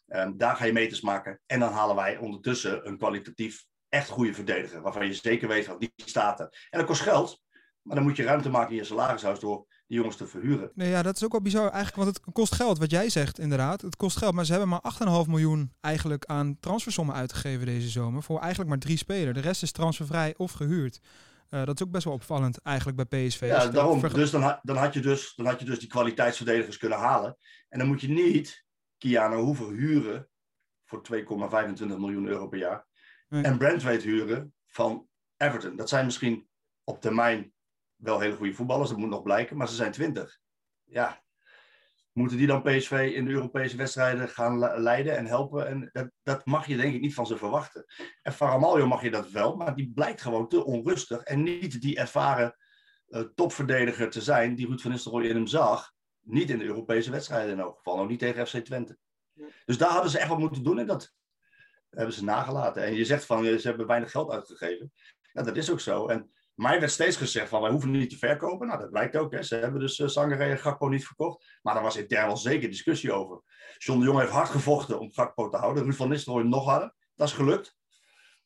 Ehm, 0.06 0.36
daar 0.36 0.56
ga 0.56 0.64
je 0.64 0.72
meters 0.72 1.00
maken. 1.00 1.40
En 1.46 1.60
dan 1.60 1.72
halen 1.72 1.96
wij 1.96 2.16
ondertussen 2.16 2.86
een 2.86 2.98
kwalitatief 2.98 3.64
echt 3.88 4.08
goede 4.08 4.34
verdediger. 4.34 4.82
Waarvan 4.82 5.06
je 5.06 5.14
zeker 5.14 5.48
weet 5.48 5.64
van 5.64 5.78
die 5.78 5.92
staat 5.96 6.40
er. 6.40 6.66
En 6.70 6.78
dat 6.78 6.88
kost 6.88 7.02
geld. 7.02 7.42
Maar 7.82 7.96
dan 7.96 8.04
moet 8.04 8.16
je 8.16 8.22
ruimte 8.22 8.50
maken 8.50 8.70
in 8.70 8.76
je 8.76 8.84
salarishuis 8.84 9.38
door 9.38 9.66
die 9.90 9.98
jongens 9.98 10.16
te 10.16 10.26
verhuren. 10.26 10.70
Nee, 10.74 10.90
ja, 10.90 11.02
dat 11.02 11.16
is 11.16 11.24
ook 11.24 11.32
wel 11.32 11.40
bizar 11.40 11.70
eigenlijk, 11.70 11.96
want 11.96 12.08
het 12.08 12.34
kost 12.34 12.54
geld, 12.54 12.78
wat 12.78 12.90
jij 12.90 13.08
zegt 13.08 13.38
inderdaad. 13.38 13.80
Het 13.80 13.96
kost 13.96 14.16
geld, 14.16 14.34
maar 14.34 14.44
ze 14.44 14.52
hebben 14.52 14.68
maar 14.68 15.24
8,5 15.24 15.28
miljoen 15.28 15.72
eigenlijk 15.80 16.24
aan 16.24 16.56
transfersommen 16.60 17.14
uitgegeven 17.14 17.66
deze 17.66 17.88
zomer. 17.88 18.22
Voor 18.22 18.38
eigenlijk 18.38 18.70
maar 18.70 18.78
drie 18.78 18.96
spelers. 18.96 19.34
De 19.34 19.40
rest 19.40 19.62
is 19.62 19.72
transfervrij 19.72 20.34
of 20.36 20.52
gehuurd. 20.52 21.00
Eh, 21.48 21.64
dat 21.64 21.80
is 21.80 21.86
ook 21.86 21.92
best 21.92 22.04
wel 22.04 22.12
opvallend 22.12 22.62
eigenlijk 22.62 23.08
bij 23.08 23.26
PSV. 23.26 23.40
Ja, 23.40 23.64
dat 23.64 23.72
daarom. 23.72 24.00
Dus 24.00 24.30
dan, 24.30 24.58
dan, 24.62 24.76
had 24.76 24.94
je 24.94 25.00
dus 25.00 25.32
dan 25.36 25.46
had 25.46 25.60
je 25.60 25.66
dus 25.66 25.78
die 25.78 25.88
kwaliteitsverdedigers 25.88 26.76
kunnen 26.76 26.98
halen. 26.98 27.36
En 27.68 27.78
dan 27.78 27.88
moet 27.88 28.00
je 28.00 28.08
niet 28.08 28.64
Kiana 28.98 29.36
Hoever 29.36 29.72
huren 29.72 30.28
voor 30.84 31.02
2,25 31.12 31.86
miljoen 31.86 32.26
euro 32.26 32.48
per 32.48 32.58
jaar. 32.58 32.86
Nee. 33.28 33.42
En 33.42 33.58
Brentwaite 33.58 34.06
huren 34.08 34.54
van 34.66 35.06
Everton. 35.36 35.76
Dat 35.76 35.88
zijn 35.88 36.04
misschien 36.04 36.48
op 36.84 37.00
termijn 37.00 37.52
wel 38.00 38.20
hele 38.20 38.36
goede 38.36 38.54
voetballers, 38.54 38.88
dat 38.88 38.98
moet 38.98 39.08
nog 39.08 39.22
blijken, 39.22 39.56
maar 39.56 39.68
ze 39.68 39.74
zijn 39.74 39.92
20. 39.92 40.38
Ja, 40.84 41.22
moeten 42.12 42.36
die 42.36 42.46
dan 42.46 42.62
PSV 42.62 43.12
in 43.14 43.24
de 43.24 43.30
Europese 43.30 43.76
wedstrijden 43.76 44.28
gaan 44.28 44.58
le- 44.58 44.78
leiden 44.78 45.16
en 45.16 45.26
helpen? 45.26 45.66
En 45.66 45.88
dat, 45.92 46.10
dat 46.22 46.46
mag 46.46 46.66
je 46.66 46.76
denk 46.76 46.94
ik 46.94 47.00
niet 47.00 47.14
van 47.14 47.26
ze 47.26 47.36
verwachten. 47.36 47.84
En 48.22 48.32
Faramaljo 48.32 48.86
mag 48.86 49.02
je 49.02 49.10
dat 49.10 49.30
wel, 49.30 49.56
maar 49.56 49.74
die 49.74 49.92
blijkt 49.94 50.22
gewoon 50.22 50.48
te 50.48 50.64
onrustig 50.64 51.22
en 51.22 51.42
niet 51.42 51.80
die 51.80 51.96
ervaren 51.96 52.56
eh, 53.06 53.22
topverdediger 53.34 54.10
te 54.10 54.20
zijn 54.20 54.54
die 54.54 54.66
Ruud 54.66 54.80
van 54.80 54.90
Nistelrooy 54.90 55.24
in 55.24 55.34
hem 55.34 55.46
zag. 55.46 55.92
Niet 56.20 56.50
in 56.50 56.58
de 56.58 56.64
Europese 56.64 57.10
wedstrijden 57.10 57.52
in 57.52 57.60
elk 57.60 57.76
geval, 57.76 57.98
ook 57.98 58.08
niet 58.08 58.18
tegen 58.18 58.46
FC 58.46 58.56
Twente. 58.56 58.98
Dus 59.64 59.78
daar 59.78 59.90
hadden 59.90 60.10
ze 60.10 60.18
echt 60.18 60.28
wat 60.28 60.38
moeten 60.38 60.62
doen 60.62 60.78
en 60.78 60.86
dat 60.86 61.12
hebben 61.90 62.14
ze 62.14 62.24
nagelaten. 62.24 62.82
En 62.82 62.94
je 62.94 63.04
zegt 63.04 63.24
van, 63.24 63.46
eh, 63.46 63.56
ze 63.56 63.68
hebben 63.68 63.86
weinig 63.86 64.10
geld 64.10 64.30
uitgegeven. 64.30 64.92
Ja, 65.32 65.42
dat 65.42 65.56
is 65.56 65.70
ook 65.70 65.80
zo. 65.80 66.06
En 66.06 66.30
mij 66.54 66.80
werd 66.80 66.92
steeds 66.92 67.16
gezegd 67.16 67.48
van, 67.48 67.60
wij 67.60 67.70
hoeven 67.70 67.90
niet 67.90 68.10
te 68.10 68.16
verkopen. 68.16 68.66
Nou, 68.66 68.80
dat 68.80 68.90
blijkt 68.90 69.16
ook. 69.16 69.32
Hè. 69.32 69.42
Ze 69.42 69.54
hebben 69.54 69.80
dus 69.80 69.98
uh, 69.98 70.16
en 70.16 70.58
Gakpo 70.58 70.88
niet 70.88 71.06
verkocht. 71.06 71.58
Maar 71.62 71.74
daar 71.74 71.82
was 71.82 71.96
intern 71.96 72.26
wel 72.26 72.36
zeker 72.36 72.68
discussie 72.68 73.12
over. 73.12 73.42
John 73.78 73.98
de 73.98 74.04
Jong 74.04 74.18
heeft 74.18 74.32
hard 74.32 74.48
gevochten 74.48 75.00
om 75.00 75.12
Gakpo 75.12 75.48
te 75.48 75.56
houden. 75.56 75.82
Ruud 75.82 75.94
van 75.94 76.08
Nistelrooy 76.08 76.44
nog 76.44 76.64
harder. 76.64 76.94
Dat 77.14 77.28
is 77.28 77.34
gelukt. 77.34 77.76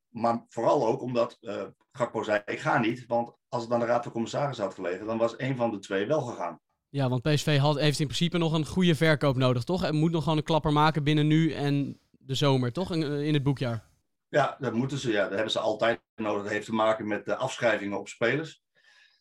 Maar 0.08 0.44
vooral 0.48 0.86
ook 0.86 1.02
omdat 1.02 1.38
uh, 1.40 1.62
Gakpo 1.92 2.22
zei, 2.22 2.42
ik 2.44 2.58
ga 2.58 2.78
niet. 2.78 3.04
Want 3.06 3.36
als 3.48 3.62
het 3.62 3.72
aan 3.72 3.80
de 3.80 3.86
Raad 3.86 4.02
van 4.02 4.12
Commissarissen 4.12 4.64
had 4.64 4.74
gelegen, 4.74 5.06
dan 5.06 5.18
was 5.18 5.34
een 5.36 5.56
van 5.56 5.70
de 5.70 5.78
twee 5.78 6.06
wel 6.06 6.20
gegaan. 6.20 6.60
Ja, 6.88 7.08
want 7.08 7.22
PSV 7.22 7.58
had, 7.58 7.78
heeft 7.78 8.00
in 8.00 8.06
principe 8.06 8.38
nog 8.38 8.52
een 8.52 8.66
goede 8.66 8.94
verkoop 8.94 9.36
nodig, 9.36 9.64
toch? 9.64 9.84
En 9.84 9.96
moet 9.96 10.10
nog 10.10 10.22
gewoon 10.22 10.38
een 10.38 10.44
klapper 10.44 10.72
maken 10.72 11.04
binnen 11.04 11.26
nu 11.26 11.52
en 11.52 12.00
de 12.10 12.34
zomer, 12.34 12.72
toch? 12.72 12.92
In, 12.92 13.02
in 13.02 13.34
het 13.34 13.42
boekjaar. 13.42 13.93
Ja, 14.34 14.56
dat 14.58 14.72
moeten 14.72 14.98
ze. 14.98 15.10
Ja, 15.10 15.22
dat 15.22 15.32
hebben 15.32 15.50
ze 15.50 15.58
altijd 15.58 16.00
nodig. 16.14 16.42
Dat 16.42 16.52
heeft 16.52 16.66
te 16.66 16.74
maken 16.74 17.06
met 17.06 17.24
de 17.24 17.36
afschrijvingen 17.36 17.98
op 17.98 18.08
spelers. 18.08 18.62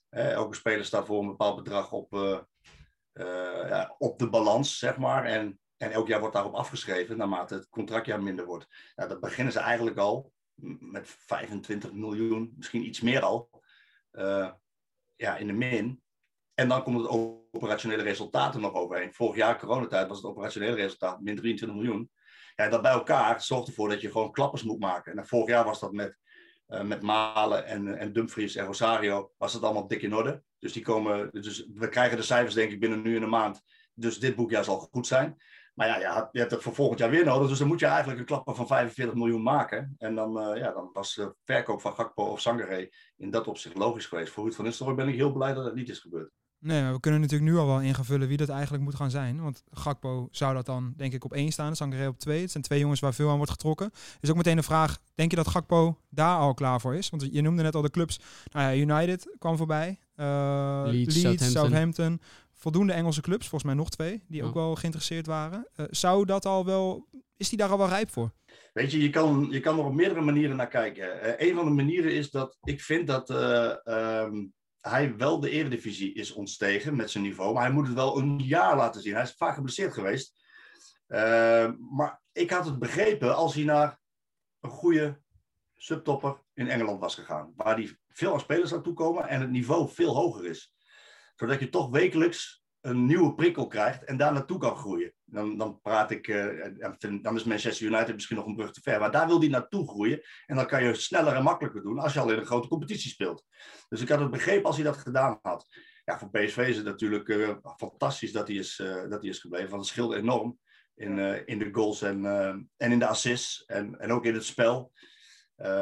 Eh, 0.10 0.32
elke 0.32 0.56
speler 0.56 0.86
staat 0.86 1.06
voor 1.06 1.20
een 1.20 1.28
bepaald 1.28 1.56
bedrag 1.56 1.92
op, 1.92 2.14
uh, 2.14 2.40
uh, 3.14 3.70
ja, 3.70 3.96
op 3.98 4.20
de 4.20 4.30
balans, 4.30 4.78
zeg 4.78 4.98
maar. 4.98 5.26
En, 5.26 5.60
en 5.78 5.92
elk 5.92 6.08
jaar 6.08 6.20
wordt 6.20 6.36
daarop 6.36 6.54
afgeschreven 6.54 7.18
naarmate 7.18 7.54
het 7.54 7.70
contractjaar 7.70 8.24
minder 8.24 8.46
wordt. 8.46 8.68
Nou, 8.96 9.10
dat 9.10 9.20
beginnen 9.20 9.54
ze 9.54 9.60
eigenlijk 9.60 9.98
al 9.98 10.32
met 10.80 11.08
25 11.08 11.94
miljoen, 11.94 12.54
misschien 12.58 12.86
iets 12.86 13.02
meer 13.02 13.22
al, 13.22 13.50
ja, 15.16 15.38
in 15.38 15.48
de 15.48 15.54
min. 15.54 16.04
En 16.54 16.68
dan 16.68 16.84
komt 16.84 16.98
het 16.98 17.08
operationele 17.52 18.04
resultaat 18.04 18.56
er 18.56 18.62
nog 18.62 18.74
overheen. 18.74 19.14
Vorig 19.14 19.36
jaar, 19.36 19.60
coronatijd, 19.60 20.08
was 20.08 20.18
het 20.18 20.26
operationele 20.26 20.76
resultaat 20.76 21.22
min 21.22 21.36
23 21.36 21.78
miljoen. 21.78 22.12
Ja, 22.56 22.70
dat 22.70 22.82
bij 22.82 22.92
elkaar 22.92 23.42
zorgt 23.42 23.68
ervoor 23.68 23.90
dat 23.90 24.02
je 24.02 24.12
gewoon 24.12 24.32
klappers 24.32 24.64
moet 24.64 24.80
maken. 24.80 25.18
En 25.18 25.28
vorig 25.28 25.48
jaar 25.48 25.66
was 25.66 25.80
dat 25.80 25.92
met, 25.92 26.18
uh, 26.68 26.82
met 26.82 27.02
Malen 27.02 27.66
en, 27.66 27.98
en 27.98 28.14
Dumfries 28.14 28.56
en 28.56 28.66
Rosario, 28.66 29.32
was 29.38 29.54
het 29.54 29.64
allemaal 29.64 29.88
dik 29.88 30.02
in 30.02 30.16
orde. 30.16 30.44
Dus, 30.60 30.74
die 30.74 30.84
komen, 30.84 31.30
dus 31.32 31.68
we 31.74 31.90
krijgen 31.90 32.18
de 32.18 32.24
cijfers 32.24 32.54
denk 32.54 32.72
ik 32.72 32.80
binnen 32.80 33.02
nu 33.02 33.16
en 33.16 33.22
een 33.22 33.30
maand. 33.30 33.62
Dus 33.94 34.20
dit 34.20 34.36
boekjaar 34.36 34.64
zal 34.64 34.88
goed 34.92 35.08
zijn. 35.08 35.42
Maar 35.74 35.88
ja, 35.88 36.30
je 36.32 36.40
hebt 36.40 36.52
het 36.52 36.62
voor 36.62 36.74
volgend 36.74 37.00
jaar 37.00 37.10
weer 37.10 37.26
nodig. 37.26 37.50
Dus 37.50 37.60
dan 37.60 37.68
moet 37.68 37.80
je 37.80 37.86
eigenlijk 37.86 38.20
een 38.20 38.26
klapper 38.26 38.56
van 38.56 38.68
45 38.68 39.16
miljoen 39.16 39.44
maken. 39.44 39.96
En 39.98 40.16
dan, 40.16 40.58
ja, 40.58 40.72
dan 40.72 40.90
was 40.94 41.16
de 41.16 41.36
verkoop 41.44 41.82
van 41.82 41.94
Gakpo 41.94 42.24
of 42.24 42.42
Sangaré 42.42 42.90
in 43.18 43.32
dat 43.32 43.48
opzicht 43.48 43.78
logisch 43.78 44.06
geweest. 44.06 44.32
Voor 44.34 44.44
Ruud 44.44 44.56
van 44.56 44.66
Nistelrooy 44.66 44.96
ben 44.96 45.08
ik 45.08 45.16
heel 45.16 45.32
blij 45.32 45.54
dat 45.54 45.66
het 45.66 45.76
niet 45.76 45.90
is 45.90 46.00
gebeurd. 46.00 46.32
Nee, 46.64 46.82
maar 46.82 46.94
we 46.94 47.00
kunnen 47.00 47.22
natuurlijk 47.22 47.52
nu 47.52 47.58
al 47.58 47.68
wel 47.68 47.82
ingevullen 47.82 48.28
wie 48.28 48.38
dat 48.38 48.50
eigenlijk 48.50 48.84
moet 48.84 48.96
gaan 48.96 49.10
zijn. 49.10 49.42
Want 49.42 49.64
Gakpo 49.72 50.28
zou 50.32 50.54
dat 50.54 50.66
dan 50.66 50.94
denk 50.98 51.14
ik 51.14 51.24
op 51.26 51.34
één 51.34 51.52
staan, 51.52 51.76
Sangaré 51.76 52.08
op 52.08 52.20
twee. 52.20 52.42
Het 52.42 52.52
zijn 52.52 52.64
twee 52.64 52.80
jongens 52.80 53.00
waar 53.00 53.14
veel 53.14 53.30
aan 53.30 53.36
wordt 53.38 53.52
getrokken. 53.52 53.92
Is 54.20 54.30
ook 54.30 54.36
meteen 54.36 54.56
de 54.56 54.64
vraag, 54.64 54.98
denk 55.16 55.30
je 55.30 55.36
dat 55.36 55.48
Gakpo 55.48 55.98
daar 56.10 56.38
al 56.38 56.54
klaar 56.54 56.82
voor 56.82 56.96
is? 56.96 57.10
Want 57.10 57.28
je 57.32 57.42
noemde 57.42 57.64
net 57.64 57.76
al 57.76 57.82
de 57.82 57.90
clubs. 57.90 58.20
Nou 58.52 58.76
ja, 58.76 58.82
United 58.82 59.36
kwam 59.40 59.58
voorbij. 59.58 60.00
Uh, 60.16 60.82
Leeds, 60.86 61.06
Leeds 61.06 61.22
Southampton. 61.22 61.50
Southampton. 61.50 62.22
Voldoende 62.54 62.94
Engelse 62.94 63.22
clubs, 63.22 63.48
volgens 63.48 63.64
mij 63.64 63.80
nog 63.80 63.90
twee, 63.90 64.24
die 64.28 64.42
Ja. 64.42 64.48
ook 64.48 64.54
wel 64.54 64.76
geïnteresseerd 64.76 65.26
waren. 65.26 65.68
Uh, 65.76 65.86
zou 65.90 66.26
dat 66.26 66.46
al 66.46 66.66
wel, 66.66 67.08
is 67.38 67.50
die 67.50 67.58
daar 67.58 67.70
al 67.70 67.78
wel 67.78 67.88
rijp 67.88 68.10
voor? 68.10 68.32
Weet 68.74 68.92
je, 68.92 69.02
je 69.02 69.10
kan, 69.10 69.48
je 69.50 69.60
kan 69.60 69.80
er 69.80 69.86
op 69.86 69.94
meerdere 69.94 70.22
manieren 70.22 70.56
naar 70.56 70.68
kijken. 70.68 71.06
Uh, 71.26 71.48
een 71.50 71.56
van 71.56 71.66
de 71.66 71.72
manieren 71.72 72.14
is 72.14 72.32
dat 72.32 72.58
ik 72.64 72.82
vind 72.82 73.08
dat 73.08 73.30
uh, 73.30 73.72
um, 74.24 74.54
hij 74.90 75.18
wel 75.18 75.40
de 75.40 75.50
eredivisie 75.50 76.14
is 76.14 76.32
ontstegen 76.32 76.96
met 76.96 77.12
zijn 77.12 77.24
niveau. 77.24 77.54
Maar 77.54 77.64
hij 77.64 77.72
moet 77.72 77.86
het 77.86 77.96
wel 77.96 78.18
een 78.18 78.40
jaar 78.40 78.76
laten 78.76 79.02
zien. 79.02 79.14
Hij 79.14 79.24
is 79.24 79.34
vaak 79.38 79.56
geblesseerd 79.56 79.94
geweest. 79.94 80.42
Uh, 81.08 81.72
maar 81.90 82.22
ik 82.32 82.50
had 82.50 82.66
het 82.66 82.80
begrepen 82.80 83.36
als 83.36 83.54
hij 83.54 83.64
naar 83.64 84.00
een 84.60 84.70
goede 84.70 85.22
subtopper 85.76 86.42
in 86.54 86.68
Engeland 86.68 87.00
was 87.00 87.16
gegaan. 87.16 87.54
Waar 87.56 87.76
hij 87.76 87.98
veel 88.08 88.34
aan 88.34 88.40
spelers 88.40 88.72
naartoe 88.72 88.94
komen 88.94 89.28
en 89.28 89.42
het 89.42 89.50
niveau 89.50 89.90
veel 89.90 90.16
hoger 90.16 90.46
is. 90.46 90.74
Zodat 91.36 91.60
je 91.60 91.70
toch 91.70 91.90
wekelijks 91.90 92.63
een 92.84 93.06
nieuwe 93.06 93.34
prikkel 93.34 93.68
krijgt 93.68 94.04
en 94.04 94.18
daar 94.18 94.34
naartoe 94.34 94.58
kan 94.58 94.76
groeien. 94.76 95.14
Dan, 95.26 95.58
dan 95.58 95.82
praat 95.82 96.12
ik, 96.12 96.28
uh, 96.28 96.92
dan 97.22 97.36
is 97.36 97.44
Manchester 97.44 97.88
United 97.88 98.14
misschien 98.14 98.36
nog 98.36 98.46
een 98.46 98.56
brug 98.56 98.72
te 98.72 98.82
ver, 98.82 99.00
maar 99.00 99.12
daar 99.12 99.28
wil 99.28 99.40
hij 99.40 99.50
naartoe 99.50 99.88
groeien. 99.88 100.22
En 100.46 100.56
dan 100.56 100.66
kan 100.66 100.84
je 100.84 100.94
sneller 100.94 101.36
en 101.36 101.44
makkelijker 101.44 101.82
doen 101.82 102.00
als 102.00 102.14
je 102.14 102.20
al 102.20 102.32
in 102.32 102.38
een 102.38 102.46
grote 102.46 102.68
competitie 102.68 103.10
speelt. 103.10 103.46
Dus 103.90 104.02
ik 104.02 104.10
had 104.10 104.20
het 104.20 104.32
begrepen 104.32 104.66
als 104.66 104.76
hij 104.76 104.86
dat 104.86 104.98
gedaan 104.98 105.40
had. 105.42 105.68
Ja, 106.06 106.20
voor 106.20 106.30
PSV 106.30 106.58
is 106.58 106.76
het 106.76 106.86
natuurlijk 106.86 107.28
uh, 107.28 107.56
fantastisch 107.78 108.32
dat 108.32 108.48
hij 108.48 108.58
is, 108.58 108.80
uh, 108.80 109.10
dat 109.10 109.22
hij 109.22 109.30
is 109.30 109.40
gebleven, 109.40 109.70
want 109.70 109.82
het 109.82 109.92
scheelt 109.92 110.14
enorm 110.14 110.60
in, 110.96 111.46
in 111.48 111.60
de 111.60 111.70
goals 111.72 112.02
en, 112.02 112.26
en 112.78 112.92
in 112.92 113.00
de 113.00 113.08
assists 113.08 113.66
en, 113.66 114.00
en 114.00 114.12
ook 114.12 114.26
in 114.26 114.34
het 114.34 114.46
spel. 114.46 114.92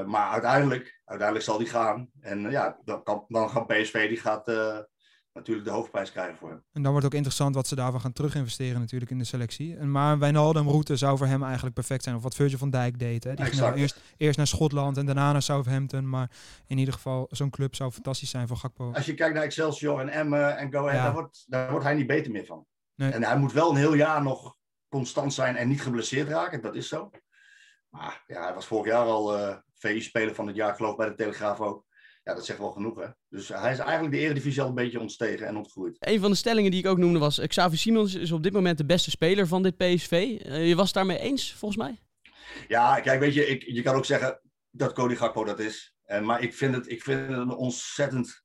maar 0.05 0.31
uiteindelijk, 0.31 1.01
uiteindelijk 1.05 1.47
zal 1.47 1.57
hij 1.57 1.67
gaan. 1.67 2.09
En 2.19 2.51
ja, 2.51 2.79
dan, 2.83 3.03
kan, 3.03 3.25
dan 3.27 3.49
gaat 3.49 3.67
PSV, 3.67 4.07
die 4.07 4.17
gaat 4.17 4.45
natuurlijk 5.33 5.67
de 5.67 5.73
hoofdprijs 5.73 6.11
krijgen 6.11 6.37
voor 6.37 6.49
hem. 6.49 6.63
En 6.71 6.81
dan 6.81 6.91
wordt 6.91 7.05
ook 7.05 7.13
interessant 7.13 7.55
wat 7.55 7.67
ze 7.67 7.75
daarvan 7.75 8.01
gaan 8.01 8.13
teruginvesteren 8.13 8.79
natuurlijk 8.79 9.11
in 9.11 9.17
de 9.17 9.23
selectie. 9.23 9.77
En 9.77 9.91
maar 9.91 10.19
Wijnaldum 10.19 10.69
route 10.69 10.95
zou 10.95 11.17
voor 11.17 11.27
hem 11.27 11.43
eigenlijk 11.43 11.75
perfect 11.75 12.03
zijn. 12.03 12.15
Of 12.15 12.23
wat 12.23 12.35
Virgil 12.35 12.57
van 12.57 12.69
Dijk 12.69 12.99
deed. 12.99 13.23
Hè. 13.23 13.33
Die 13.33 13.45
ging 13.45 13.61
nou 13.61 13.75
eerst, 13.75 13.99
eerst 14.17 14.37
naar 14.37 14.47
Schotland 14.47 14.97
en 14.97 15.05
daarna 15.05 15.31
naar 15.31 15.41
Southampton. 15.41 16.09
Maar 16.09 16.31
in 16.67 16.77
ieder 16.77 16.93
geval, 16.93 17.27
zo'n 17.29 17.49
club 17.49 17.75
zou 17.75 17.91
fantastisch 17.91 18.29
zijn 18.29 18.47
voor 18.47 18.57
Gakpo. 18.57 18.91
Als 18.91 19.05
je 19.05 19.13
kijkt 19.13 19.33
naar 19.33 19.43
Excelsior 19.43 19.99
en 19.99 20.09
Emmen 20.09 20.57
en 20.57 20.71
Go 20.71 20.79
Ahead, 20.79 20.95
ja. 20.95 21.03
daar, 21.03 21.13
wordt, 21.13 21.45
daar 21.47 21.69
wordt 21.69 21.85
hij 21.85 21.95
niet 21.95 22.07
beter 22.07 22.31
meer 22.31 22.45
van. 22.45 22.65
Nee. 22.95 23.11
En 23.11 23.23
hij 23.23 23.37
moet 23.37 23.53
wel 23.53 23.69
een 23.69 23.75
heel 23.75 23.93
jaar 23.93 24.23
nog 24.23 24.57
constant 24.89 25.33
zijn 25.33 25.55
en 25.55 25.67
niet 25.67 25.81
geblesseerd 25.81 26.27
raken. 26.27 26.61
Dat 26.61 26.75
is 26.75 26.87
zo. 26.87 27.09
Maar 27.89 28.23
ja, 28.27 28.43
hij 28.43 28.53
was 28.53 28.65
vorig 28.65 28.91
jaar 28.91 29.05
al 29.05 29.37
uh, 29.37 29.55
VI-speler 29.73 30.35
van 30.35 30.47
het 30.47 30.55
jaar, 30.55 30.75
geloof 30.75 30.91
ik, 30.91 30.97
bij 30.97 31.07
de 31.07 31.15
Telegraaf 31.15 31.59
ook. 31.59 31.85
Ja, 32.23 32.33
dat 32.33 32.45
zegt 32.45 32.59
wel 32.59 32.71
genoeg, 32.71 32.99
hè. 32.99 33.07
Dus 33.29 33.47
hij 33.47 33.71
is 33.71 33.77
eigenlijk 33.79 34.11
de 34.13 34.19
Eredivisie 34.19 34.61
al 34.61 34.67
een 34.67 34.75
beetje 34.75 34.99
ontstegen 34.99 35.47
en 35.47 35.57
ontgroeid. 35.57 35.95
Een 35.99 36.19
van 36.19 36.29
de 36.31 36.37
stellingen 36.37 36.71
die 36.71 36.79
ik 36.79 36.87
ook 36.87 36.97
noemde 36.97 37.19
was... 37.19 37.39
eh, 37.39 37.47
Xavi 37.47 37.77
Simons 37.77 38.15
is 38.15 38.31
op 38.31 38.43
dit 38.43 38.53
moment 38.53 38.77
de 38.77 38.85
beste 38.85 39.09
speler 39.09 39.47
van 39.47 39.63
dit 39.63 39.77
PSV. 39.77 40.11
Uh, 40.11 40.67
je 40.67 40.75
was 40.75 40.85
het 40.85 40.93
daarmee 40.95 41.17
eens, 41.19 41.53
volgens 41.53 41.81
mij? 41.83 41.99
Ja, 42.67 42.99
kijk, 42.99 43.19
weet 43.19 43.33
je, 43.33 43.47
ik, 43.47 43.63
je 43.63 43.81
kan 43.81 43.95
ook 43.95 44.05
zeggen 44.05 44.41
dat 44.69 44.93
Cody 44.93 45.15
Gakpo 45.15 45.43
dat 45.43 45.59
is. 45.59 45.95
Uh, 46.07 46.21
maar 46.21 46.41
ik 46.41 46.53
vind, 46.53 46.75
het, 46.75 46.89
ik 46.89 47.03
vind 47.03 47.19
het 47.29 47.37
een 47.37 47.49
ontzettend 47.55 48.43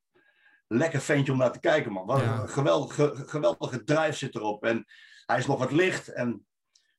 lekker 0.66 1.00
ventje 1.00 1.32
om 1.32 1.38
naar 1.38 1.52
te 1.52 1.60
kijken, 1.60 1.92
man. 1.92 2.06
Wat 2.06 2.20
Ja. 2.20 2.40
een 2.40 2.48
geweldige, 2.48 3.12
geweldige 3.26 3.84
drive 3.84 4.12
zit 4.16 4.34
erop. 4.34 4.64
En 4.64 4.84
hij 5.26 5.38
is 5.38 5.46
nog 5.46 5.58
wat 5.58 5.72
licht 5.72 6.08
en 6.08 6.46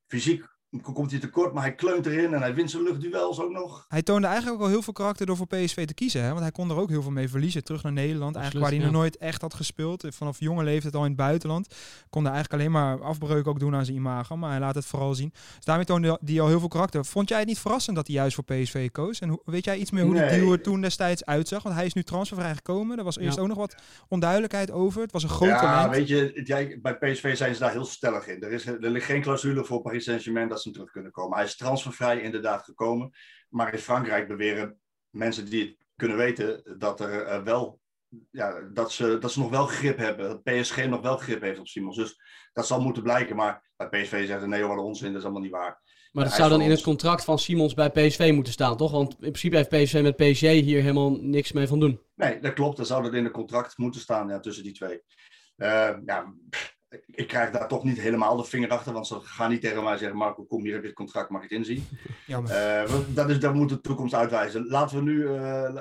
fysiek 0.08 0.46
komt 0.82 1.12
hij 1.12 1.20
tekort, 1.20 1.54
maar 1.54 1.64
hij 1.64 1.76
kleunt 1.76 2.06
erin 2.06 2.34
en 2.34 2.42
hij 2.42 2.54
wint 2.56 2.72
zijn 2.72 2.84
luchtduels 2.84 3.40
ook 3.40 3.52
nog. 3.52 3.86
Hij 3.88 4.02
toonde 4.02 4.28
eigenlijk 4.28 4.58
ook 4.58 4.64
al 4.64 4.70
heel 4.72 4.82
veel 4.82 4.94
karakter 4.94 5.26
door 5.26 5.38
voor 5.38 5.48
PSV 5.48 5.86
te 5.86 5.94
kiezen. 5.94 6.22
Hè? 6.22 6.28
Want 6.30 6.40
hij 6.42 6.52
kon 6.52 6.70
er 6.70 6.76
ook 6.78 6.90
heel 6.90 7.02
veel 7.02 7.12
mee 7.12 7.30
verliezen. 7.30 7.64
Terug 7.64 7.84
naar 7.84 7.92
Nederland, 7.94 8.36
eigenlijk 8.36 8.66
waar 8.66 8.74
hij 8.76 8.84
ja. 8.86 8.92
nog 8.92 9.02
nooit 9.02 9.18
echt 9.18 9.42
had 9.42 9.54
gespeeld. 9.54 10.06
Vanaf 10.10 10.40
jonge 10.40 10.64
leeftijd 10.64 10.96
al 10.96 11.02
in 11.02 11.08
het 11.08 11.18
buitenland. 11.18 11.68
Kon 12.10 12.24
hij 12.24 12.34
eigenlijk 12.34 12.62
alleen 12.62 12.74
maar 12.74 13.02
afbreuk 13.04 13.48
ook 13.48 13.60
doen 13.60 13.76
aan 13.76 13.86
zijn 13.86 13.98
imago. 13.98 14.38
Maar 14.38 14.50
hij 14.50 14.60
laat 14.60 14.76
het 14.76 14.86
vooral 14.86 15.16
zien. 15.16 15.30
Dus 15.56 15.66
daarmee 15.66 15.86
toonde 15.86 16.20
hij 16.26 16.42
al 16.42 16.48
heel 16.48 16.60
veel 16.60 16.68
karakter. 16.68 17.06
Vond 17.06 17.30
jij 17.30 17.38
het 17.40 17.48
niet 17.48 17.60
verrassend 17.60 17.96
dat 17.96 18.08
hij 18.08 18.16
juist 18.16 18.36
voor 18.36 18.44
PSV 18.44 18.90
koos? 18.92 19.20
En 19.20 19.30
hoe, 19.30 19.42
weet 19.46 19.66
jij 19.66 19.78
iets 19.78 19.92
meer 19.92 20.04
hoe 20.04 20.14
Nee. 20.14 20.30
die 20.30 20.40
deal 20.40 20.52
er 20.52 20.62
toen 20.62 20.82
destijds 20.82 21.26
uitzag? 21.26 21.64
Want 21.64 21.76
hij 21.76 21.86
is 21.86 21.94
nu 21.94 22.04
transfervrij 22.04 22.56
gekomen. 22.56 22.98
Er 22.98 23.04
was 23.04 23.18
eerst 23.18 23.36
Ja. 23.36 23.42
ook 23.42 23.48
nog 23.48 23.58
wat 23.58 23.76
onduidelijkheid 24.08 24.72
over. 24.72 25.02
Het 25.02 25.12
was 25.12 25.24
een 25.24 25.30
groot 25.30 25.50
ja, 25.50 25.60
talent. 25.60 25.96
weet 25.96 26.08
je, 26.08 26.42
jij- 26.44 26.80
bij 26.82 26.96
PSV 26.98 27.38
zijn 27.38 27.54
ze 27.54 27.60
daar 27.60 27.72
heel 27.72 27.86
stellig 27.86 28.28
in. 28.28 28.42
Er, 28.44 28.52
is, 28.52 28.66
er 28.66 28.78
ligt 28.90 29.06
geen 29.06 29.22
clausule 29.22 29.64
voor 29.66 29.82
Paris 29.82 30.04
Saint-Germain 30.04 30.48
dat 30.50 30.62
ze 30.62 30.67
terug 30.72 30.92
kunnen 30.92 31.12
komen. 31.12 31.38
Hij 31.38 31.46
is 31.46 31.56
transfervrij 31.56 32.22
inderdaad 32.22 32.64
gekomen. 32.64 33.12
Maar 33.50 33.74
in 33.74 33.80
Frankrijk 33.80 34.28
beweren 34.28 34.80
mensen 35.10 35.50
die 35.50 35.62
het 35.62 35.86
kunnen 35.96 36.18
weten 36.18 36.76
dat 36.78 37.00
er 37.00 37.22
eh, 37.24 37.44
wel... 37.44 37.80
Ja, 38.32 38.62
dat, 38.74 38.92
ze, 38.92 39.18
dat 39.18 39.32
ze 39.32 39.40
nog 39.40 39.50
wel 39.50 39.66
grip 39.66 39.98
hebben. 39.98 40.28
Dat 40.28 40.44
PSG 40.44 40.86
nog 40.86 41.02
wel 41.02 41.18
grip 41.18 41.42
heeft 41.42 41.60
op 41.60 41.68
Simons. 41.68 41.96
Dus 41.96 42.22
dat 42.54 42.68
zal 42.68 42.82
moeten 42.82 43.04
blijken. 43.04 43.36
Maar 43.36 43.72
bij 43.76 43.88
PSV 43.90 44.10
zeggen 44.10 44.42
ze 44.42 44.48
nee 44.48 44.64
wat 44.64 44.78
onzin, 44.78 45.08
dat 45.08 45.18
is 45.18 45.24
allemaal 45.24 45.42
niet 45.42 45.52
waar. 45.52 45.82
Maar 46.12 46.24
dat 46.24 46.34
zou 46.34 46.50
dan 46.50 46.62
in 46.62 46.70
het 46.70 46.82
contract 46.82 47.24
van 47.24 47.40
Simons 47.40 47.74
bij 47.74 47.90
PSV 47.90 48.32
moeten 48.34 48.54
staan, 48.54 48.78
toch? 48.78 48.92
Want 48.92 49.12
in 49.12 49.18
principe 49.20 49.56
heeft 49.56 49.70
PSV 49.70 50.02
met 50.02 50.16
PSG 50.16 50.42
hier 50.42 50.82
helemaal 50.82 51.18
niks 51.22 51.52
mee 51.52 51.68
van 51.68 51.80
doen. 51.80 52.02
Nee, 52.16 52.40
dat 52.40 52.54
klopt. 52.54 52.78
Dan 52.78 52.86
zou 52.86 53.04
dat 53.04 53.14
in 53.14 53.24
het 53.24 53.34
contract 53.34 53.78
moeten 53.78 54.02
staan 54.02 54.28
ja, 54.28 54.40
tussen 54.40 54.64
die 54.64 54.74
twee. 54.74 55.02
Eh, 55.56 55.94
ja, 56.06 56.34
pff, 56.50 56.77
ik 57.06 57.28
krijg 57.28 57.52
daar 57.52 57.68
toch 57.68 57.84
niet 57.84 58.00
helemaal 58.02 58.36
de 58.38 58.44
vinger 58.44 58.70
achter, 58.70 58.94
want 58.94 59.08
ze 59.08 59.20
gaan 59.22 59.50
niet 59.50 59.62
tegen 59.62 59.84
mij 59.84 59.98
zeggen: 59.98 60.18
Marco, 60.18 60.44
kom 60.44 60.64
hier, 60.64 60.72
heb 60.74 60.82
je 60.82 60.88
het 60.88 60.96
contract, 60.98 61.30
mag 61.30 61.44
ik 61.44 61.50
het 61.50 61.60
inzien? 61.60 61.84
Jammer. 62.28 62.84
Want 62.92 63.16
dat, 63.16 63.30
is, 63.30 63.40
dat 63.40 63.54
moet 63.54 63.70
de 63.70 63.82
toekomst 63.82 64.14
uitwijzen. 64.14 64.68
Laten 64.68 64.98
we 64.98 65.04
nu, 65.04 65.28
eh, 65.28 65.34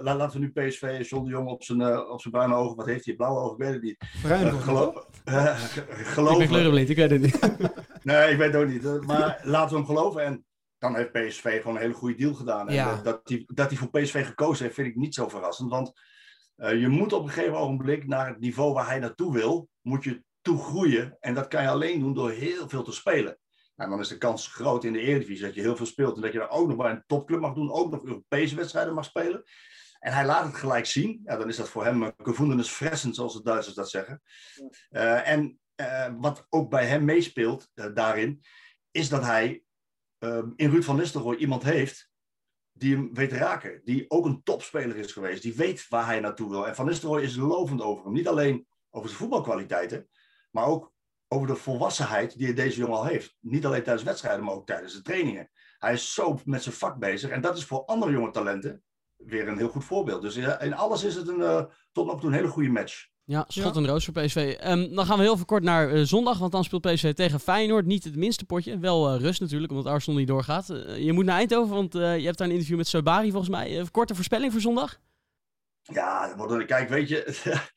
la- 0.03 0.15
laten 0.17 0.41
we 0.41 0.47
nu 0.55 0.67
PSV, 0.69 1.07
John 1.09 1.25
de 1.25 1.31
Jong 1.31 1.49
op 1.49 1.63
zijn, 1.63 1.81
eh, 1.81 2.11
op 2.11 2.21
zijn 2.21 2.33
bruine 2.35 2.55
ogen, 2.55 2.77
wat 2.77 2.87
heeft 2.87 3.05
hij, 3.05 3.15
blauwe 3.15 3.41
ogen, 3.41 3.53
ik 3.57 3.63
weet 3.65 3.73
het 3.73 3.83
niet. 3.83 3.97
Bruin 4.23 4.47
Eh, 4.47 4.51
volgens 4.53 4.67
mij. 4.67 4.75
gelo- 4.75 5.05
eh, 5.25 5.65
Ik 5.77 5.87
ben 5.87 6.07
geloven. 6.07 6.43
ik 6.43 6.97
weet 6.97 7.11
het 7.11 7.21
niet. 7.21 7.39
Nee, 8.03 8.31
ik 8.33 8.39
weet 8.39 8.53
het 8.53 8.63
ook 8.63 8.69
niet. 8.69 9.07
Maar 9.07 9.41
laten 9.43 9.71
we 9.71 9.77
hem 9.77 9.87
geloven. 9.87 10.23
En 10.25 10.45
dan 10.79 10.97
heeft 10.97 11.13
PSV 11.13 11.61
gewoon 11.61 11.77
een 11.77 11.83
hele 11.83 11.95
goede 11.95 12.15
deal 12.17 12.35
gedaan. 12.35 12.69
En 12.69 12.75
Ja. 12.75 13.01
dat 13.03 13.21
hij 13.25 13.43
dat 13.47 13.69
hij 13.71 13.79
voor 13.79 13.91
PSV 13.91 14.27
gekozen 14.27 14.63
heeft, 14.65 14.75
vind 14.75 14.87
ik 14.89 14.97
niet 14.97 15.15
zo 15.15 15.29
verrassend. 15.29 15.71
Want 15.71 15.93
je 16.57 16.89
moet 16.89 17.13
op 17.13 17.23
een 17.23 17.29
gegeven 17.31 17.57
ogenblik 17.59 18.07
naar 18.07 18.29
het 18.29 18.41
niveau 18.41 18.73
waar 18.73 18.87
hij 18.87 18.99
naartoe 18.99 19.33
wil, 19.33 19.69
moet 19.83 20.05
je 20.05 20.23
toe 20.47 20.59
groeien. 20.59 21.17
En 21.21 21.35
dat 21.35 21.49
kan 21.49 21.63
je 21.63 21.69
alleen 21.69 22.01
doen 22.01 22.15
door 22.15 22.31
heel 22.31 22.69
veel 22.69 22.83
te 22.83 22.93
spelen. 22.93 23.39
Nou, 23.77 23.91
dan 23.91 24.01
is 24.01 24.09
de 24.09 24.19
kans 24.19 24.47
groot 24.47 24.85
in 24.85 24.93
de 24.93 25.01
Eredivisie 25.01 25.45
dat 25.45 25.55
je 25.55 25.61
heel 25.61 25.77
veel 25.77 25.87
speelt. 25.87 26.17
En 26.17 26.23
dat 26.23 26.33
je 26.33 26.39
dan 26.39 26.49
ook 26.49 26.69
nog 26.69 26.77
bij 26.77 26.91
een 26.91 27.05
topclub 27.07 27.41
mag 27.41 27.55
doen, 27.55 27.73
ook 27.73 27.91
nog 27.91 28.05
Europese 28.05 28.57
wedstrijden 28.57 28.95
mag 28.95 29.05
spelen. 29.05 29.43
En 29.99 30.13
hij 30.13 30.27
laat 30.27 30.47
het 30.47 30.55
gelijk 30.55 30.87
zien. 30.87 31.21
Ja, 31.25 31.37
dan 31.37 31.49
is 31.49 31.57
dat 31.57 31.69
voor 31.69 31.85
hem 31.85 32.03
een 32.03 32.13
gevoelens 32.17 32.69
fressen, 32.69 33.15
zoals 33.15 33.33
de 33.33 33.43
Duitsers 33.43 33.75
dat 33.75 33.91
zeggen. 33.91 34.23
Eh, 34.89 35.29
en 35.29 35.61
eh, 35.75 36.13
wat 36.19 36.47
ook 36.49 36.71
bij 36.71 36.87
hem 36.87 37.05
meespeelt 37.05 37.71
eh, 37.75 37.87
daarin, 37.95 38.43
is 38.91 39.09
dat 39.09 39.23
hij 39.23 39.63
eh, 40.19 40.43
in 40.57 40.71
Ruud 40.71 40.85
van 40.85 40.97
Nistelrooy 40.97 41.37
iemand 41.37 41.63
heeft 41.63 42.11
die 42.73 42.95
hem 42.95 43.15
weet 43.15 43.29
te 43.29 43.37
raken. 43.37 43.81
Die 43.85 44.11
ook 44.11 44.25
een 44.25 44.43
topspeler 44.43 44.97
is 44.97 45.13
geweest. 45.13 45.43
Die 45.43 45.55
weet 45.55 45.89
waar 45.89 46.07
hij 46.07 46.21
naartoe 46.21 46.51
wil. 46.51 46.67
En 46.67 46.75
Van 46.75 46.87
Nistelrooy 46.87 47.23
is 47.23 47.37
lovend 47.37 47.83
over 47.83 48.05
hem. 48.05 48.13
Niet 48.13 48.29
alleen 48.29 48.67
over 48.91 49.09
zijn 49.09 49.21
voetbalkwaliteiten, 49.21 50.09
maar 50.57 50.67
ook 50.67 50.93
over 51.29 51.47
de 51.47 51.55
volwassenheid 51.55 52.39
die 52.39 52.53
deze 52.53 52.79
jongen 52.79 52.97
al 52.97 53.05
heeft. 53.05 53.37
Niet 53.41 53.67
alleen 53.67 53.83
tijdens 53.83 54.05
wedstrijden, 54.05 54.45
maar 54.45 54.55
ook 54.55 54.67
tijdens 54.67 54.93
de 54.93 55.03
trainingen. 55.03 55.51
Hij 55.79 55.93
is 55.93 56.15
zo 56.15 56.39
met 56.45 56.63
zijn 56.63 56.75
vak 56.75 56.99
bezig. 56.99 57.31
En 57.31 57.41
dat 57.41 57.57
is 57.57 57.65
voor 57.65 57.85
andere 57.85 58.13
jonge 58.13 58.31
talenten 58.31 58.83
weer 59.17 59.49
een 59.49 59.59
heel 59.59 59.69
goed 59.69 59.85
voorbeeld. 59.85 60.23
Dus 60.23 60.37
in 60.37 60.61
in 60.61 60.75
alles 60.75 61.05
is 61.05 61.15
het 61.15 61.29
een, 61.29 61.43
eh, 61.43 61.65
tot 61.93 62.07
nog 62.07 62.21
toe 62.21 62.29
een 62.29 62.37
hele 62.37 62.49
goede 62.49 62.69
match. 62.69 63.09
Ja, 63.29 63.45
schot 63.49 63.77
en 63.77 63.87
roos 63.87 64.05
voor 64.05 64.15
PSV. 64.15 64.57
Ehm, 64.61 64.95
dan 64.95 65.07
gaan 65.07 65.17
we 65.17 65.23
heel 65.23 65.35
even 65.35 65.47
kort 65.47 65.63
naar 65.63 65.93
eh, 65.93 66.03
zondag, 66.03 66.39
want 66.39 66.53
dan 66.53 66.65
speelt 66.65 66.83
PSV 66.83 67.15
tegen 67.15 67.41
Feyenoord. 67.41 67.87
Niet 67.87 68.05
het 68.05 68.17
minste 68.17 68.45
potje, 68.45 68.79
wel 68.79 69.09
eh, 69.09 69.21
rust 69.21 69.41
natuurlijk, 69.41 69.73
omdat 69.73 69.87
Arsenal 69.87 70.19
niet 70.19 70.29
doorgaat. 70.29 70.67
Je 70.99 71.13
moet 71.13 71.25
naar 71.25 71.37
Eindhoven, 71.37 71.75
want 71.75 71.95
eh, 71.95 72.19
je 72.19 72.25
hebt 72.25 72.39
daar 72.39 72.47
een 72.47 72.53
interview 72.53 72.77
met 72.77 72.87
Sobari 72.87 73.31
volgens 73.31 73.51
mij. 73.51 73.85
Korte 73.91 74.15
voorspelling 74.15 74.53
voor 74.53 74.61
zondag? 74.61 74.99
Ja, 75.83 76.35
kijk, 76.67 76.89
weet 76.89 77.09
je. 77.09 77.23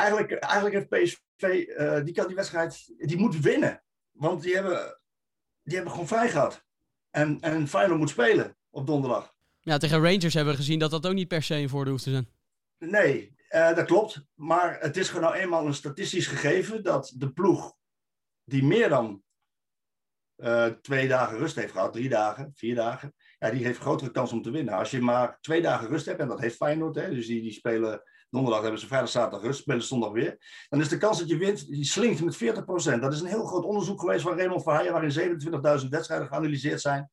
eigenlijk, 0.00 0.32
eigenlijk 0.32 0.74
heeft 0.74 0.88
PSV, 0.88 1.42
eh, 1.42 2.04
die 2.04 2.14
kan 2.14 2.26
die 2.26 2.36
wedstrijd, 2.36 2.92
die 2.96 3.18
moet 3.18 3.40
winnen. 3.40 3.82
Want 4.10 4.42
die 4.42 4.54
hebben, 4.54 5.00
die 5.62 5.74
hebben 5.74 5.92
gewoon 5.92 6.08
vrij 6.08 6.28
gehad. 6.28 6.64
En, 7.10 7.40
en 7.40 7.68
Feyenoord 7.68 7.98
moet 7.98 8.10
spelen 8.10 8.56
op 8.70 8.86
donderdag. 8.86 9.34
Ja, 9.60 9.78
tegen 9.78 10.02
Rangers 10.02 10.34
hebben 10.34 10.52
we 10.52 10.58
gezien 10.58 10.78
dat 10.78 10.90
dat 10.90 11.06
ook 11.06 11.14
niet 11.14 11.28
per 11.28 11.42
se 11.42 11.54
een 11.54 11.68
voordeel 11.68 11.92
hoeft 11.92 12.04
te 12.04 12.10
zijn. 12.10 12.28
Nee, 12.78 13.34
eh, 13.48 13.74
dat 13.74 13.86
klopt. 13.86 14.24
Maar 14.34 14.80
het 14.80 14.96
is 14.96 15.08
gewoon 15.08 15.30
nou 15.30 15.34
eenmaal 15.34 15.66
een 15.66 15.74
statistisch 15.74 16.26
gegeven 16.26 16.82
dat 16.82 17.12
de 17.16 17.32
ploeg 17.32 17.76
die 18.44 18.64
meer 18.64 18.88
dan 18.88 19.22
eh, 20.36 20.66
twee 20.66 21.08
dagen 21.08 21.38
rust 21.38 21.56
heeft 21.56 21.72
gehad, 21.72 21.92
drie 21.92 22.08
dagen, 22.08 22.52
vier 22.54 22.74
dagen, 22.74 23.14
ja, 23.38 23.50
die 23.50 23.64
heeft 23.64 23.78
grotere 23.78 24.10
kans 24.10 24.32
om 24.32 24.42
te 24.42 24.50
winnen. 24.50 24.74
Als 24.74 24.90
je 24.90 25.00
maar 25.00 25.38
twee 25.40 25.62
dagen 25.62 25.88
rust 25.88 26.06
hebt, 26.06 26.20
en 26.20 26.28
dat 26.28 26.40
heeft 26.40 26.56
Feyenoord, 26.56 26.94
hè, 26.94 27.10
dus 27.10 27.26
die, 27.26 27.42
die 27.42 27.52
spelen 27.52 28.02
donderdag 28.30 28.62
hebben 28.62 28.80
ze 28.80 28.86
vrijdag, 28.86 29.10
zaterdag 29.10 29.42
rust, 29.42 29.60
spelen 29.60 29.82
zondag 29.82 30.12
weer, 30.12 30.38
dan 30.68 30.80
is 30.80 30.88
de 30.88 30.98
kans 30.98 31.18
dat 31.18 31.28
je 31.28 31.36
wint, 31.36 31.68
die 31.68 31.84
slinkt 31.84 32.22
met 32.22 32.36
40%. 32.36 32.38
Dat 33.00 33.12
is 33.12 33.20
een 33.20 33.26
heel 33.26 33.44
groot 33.44 33.64
onderzoek 33.64 34.00
geweest 34.00 34.22
van 34.22 34.36
Raymond 34.36 34.62
Verheijen, 34.62 34.92
waarin 34.92 35.40
27.000 35.82 35.88
wedstrijden 35.88 36.26
geanalyseerd 36.26 36.80
zijn. 36.80 37.10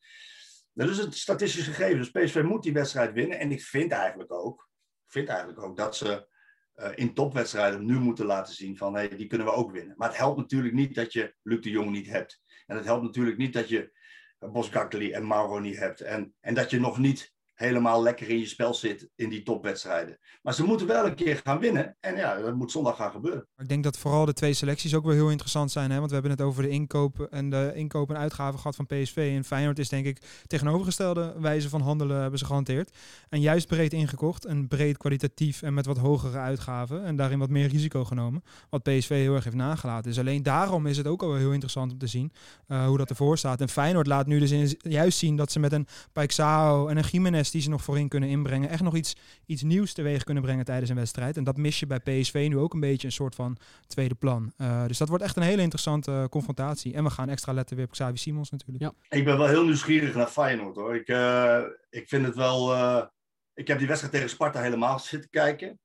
Dat 0.73 0.89
is 0.89 0.97
een 0.97 1.11
statistisch 1.11 1.65
gegeven. 1.65 1.97
Dus 1.97 2.11
PSV 2.11 2.41
moet 2.41 2.63
die 2.63 2.73
wedstrijd 2.73 3.13
winnen. 3.13 3.39
En 3.39 3.51
ik 3.51 3.61
vind 3.61 3.91
eigenlijk 3.91 4.31
ook, 4.31 4.69
vind 5.05 5.27
eigenlijk 5.27 5.61
ook 5.61 5.77
dat 5.77 5.95
ze 5.95 6.27
eh, 6.73 6.89
in 6.95 7.13
topwedstrijden 7.13 7.85
nu 7.85 7.99
moeten 7.99 8.25
laten 8.25 8.53
zien 8.53 8.77
van 8.77 8.93
hey, 8.93 9.07
die 9.07 9.27
kunnen 9.27 9.47
we 9.47 9.53
ook 9.53 9.71
winnen. 9.71 9.93
Maar 9.97 10.07
het 10.07 10.17
helpt 10.17 10.37
natuurlijk 10.37 10.73
niet 10.73 10.95
dat 10.95 11.13
je 11.13 11.35
Luc 11.43 11.61
de 11.61 11.69
Jong 11.69 11.91
niet 11.91 12.07
hebt. 12.07 12.41
En 12.65 12.75
het 12.75 12.85
helpt 12.85 13.03
natuurlijk 13.03 13.37
niet 13.37 13.53
dat 13.53 13.69
je 13.69 13.91
Boskakli 14.39 15.11
en 15.11 15.27
Mauro 15.27 15.59
niet 15.59 15.77
hebt. 15.77 16.01
En, 16.01 16.35
en 16.39 16.53
dat 16.53 16.69
je 16.69 16.79
nog 16.79 16.97
niet 16.97 17.35
helemaal 17.57 18.03
lekker 18.03 18.29
in 18.29 18.39
je 18.39 18.45
spel 18.45 18.73
zit 18.73 19.09
in 19.15 19.29
die 19.29 19.43
topwedstrijden. 19.43 20.17
Maar 20.41 20.53
ze 20.53 20.63
moeten 20.63 20.87
wel 20.87 21.05
een 21.05 21.15
keer 21.15 21.41
gaan 21.43 21.59
winnen. 21.59 21.95
En 21.99 22.15
ja, 22.15 22.37
dat 22.37 22.55
moet 22.55 22.71
zondag 22.71 22.95
gaan 22.95 23.11
gebeuren. 23.11 23.47
Ik 23.57 23.67
denk 23.67 23.83
dat 23.83 23.97
vooral 23.97 24.25
de 24.25 24.33
twee 24.33 24.53
selecties 24.53 24.95
ook 24.95 25.05
wel 25.05 25.13
heel 25.13 25.29
interessant 25.29 25.71
zijn. 25.71 25.91
Hè? 25.91 25.97
Want 25.97 26.07
we 26.07 26.13
hebben 26.13 26.31
het 26.31 26.41
over 26.41 26.63
de 26.63 26.69
inkoop 26.69 27.19
en 27.19 27.49
de 27.49 27.71
inkoop 27.75 28.09
en 28.09 28.17
uitgaven 28.17 28.59
gehad 28.59 28.75
van 28.75 28.85
PSV. 28.85 29.33
En 29.35 29.43
Feyenoord 29.43 29.79
is 29.79 29.89
denk 29.89 30.05
ik 30.05 30.21
tegenovergestelde 30.47 31.33
wijze 31.39 31.69
van 31.69 31.81
handelen 31.81 32.21
hebben 32.21 32.39
ze 32.39 32.45
gehanteerd. 32.45 32.97
En 33.29 33.41
juist 33.41 33.67
breed 33.67 33.93
ingekocht 33.93 34.45
en 34.45 34.67
breed 34.67 34.97
kwalitatief 34.97 35.61
en 35.61 35.73
met 35.73 35.85
wat 35.85 35.97
hogere 35.97 36.37
uitgaven. 36.37 37.03
En 37.05 37.15
daarin 37.15 37.39
wat 37.39 37.49
meer 37.49 37.67
risico 37.67 38.05
genomen. 38.05 38.43
Wat 38.69 38.83
PSV 38.83 39.09
heel 39.09 39.35
erg 39.35 39.43
heeft 39.43 39.55
nagelaten. 39.55 40.09
Dus 40.09 40.19
alleen 40.19 40.43
daarom 40.43 40.85
is 40.85 40.97
het 40.97 41.07
ook 41.07 41.21
al 41.21 41.27
wel 41.27 41.37
heel 41.37 41.51
interessant 41.51 41.91
om 41.91 41.97
te 41.97 42.07
zien 42.07 42.31
eh, 42.67 42.85
hoe 42.85 42.97
dat 42.97 43.09
ervoor 43.09 43.37
staat. 43.37 43.61
En 43.61 43.69
Feyenoord 43.69 44.07
laat 44.07 44.27
nu 44.27 44.39
dus 44.39 44.75
juist 44.79 45.17
zien 45.17 45.35
dat 45.35 45.51
ze 45.51 45.59
met 45.59 45.71
een 45.71 45.87
Paixao 46.13 46.87
en 46.87 46.97
een 46.97 47.03
Jiménez 47.03 47.46
die 47.51 47.61
ze 47.61 47.69
nog 47.69 47.83
voorin 47.83 48.07
kunnen 48.07 48.29
inbrengen. 48.29 48.69
Echt 48.69 48.81
nog 48.81 48.95
iets, 48.95 49.15
iets 49.45 49.61
nieuws 49.61 49.93
teweeg 49.93 50.23
kunnen 50.23 50.43
brengen 50.43 50.65
tijdens 50.65 50.89
een 50.89 50.95
wedstrijd. 50.95 51.37
En 51.37 51.43
dat 51.43 51.57
mis 51.57 51.79
je 51.79 51.87
bij 51.87 51.99
PSV 51.99 52.45
nu 52.49 52.57
ook 52.57 52.73
een 52.73 52.79
beetje 52.79 53.07
een 53.07 53.13
soort 53.13 53.35
van 53.35 53.57
tweede 53.87 54.15
plan. 54.15 54.51
Eh, 54.57 54.85
dus 54.87 54.97
dat 54.97 55.09
wordt 55.09 55.23
echt 55.23 55.35
een 55.37 55.43
hele 55.43 55.61
interessante 55.61 56.11
eh, 56.11 56.25
confrontatie. 56.25 56.93
En 56.93 57.03
we 57.03 57.09
gaan 57.09 57.29
extra 57.29 57.53
letten 57.53 57.75
weer 57.75 57.85
op 57.85 57.91
Xavi 57.91 58.17
Simons 58.17 58.49
natuurlijk. 58.49 58.83
Ja. 58.83 59.17
Ik 59.17 59.25
ben 59.25 59.37
wel 59.37 59.47
heel 59.47 59.63
nieuwsgierig 59.65 60.15
naar 60.15 60.27
Feyenoord 60.27 60.75
hoor. 60.75 60.95
Ik, 60.95 61.07
eh, 61.07 61.61
ik 61.89 62.07
vind 62.07 62.25
het 62.25 62.35
wel. 62.35 62.73
eh, 62.73 63.05
ik 63.53 63.67
heb 63.67 63.77
die 63.77 63.87
wedstrijd 63.87 64.13
tegen 64.15 64.29
Sparta 64.29 64.61
helemaal 64.61 64.99
zitten 64.99 65.29
kijken. 65.29 65.79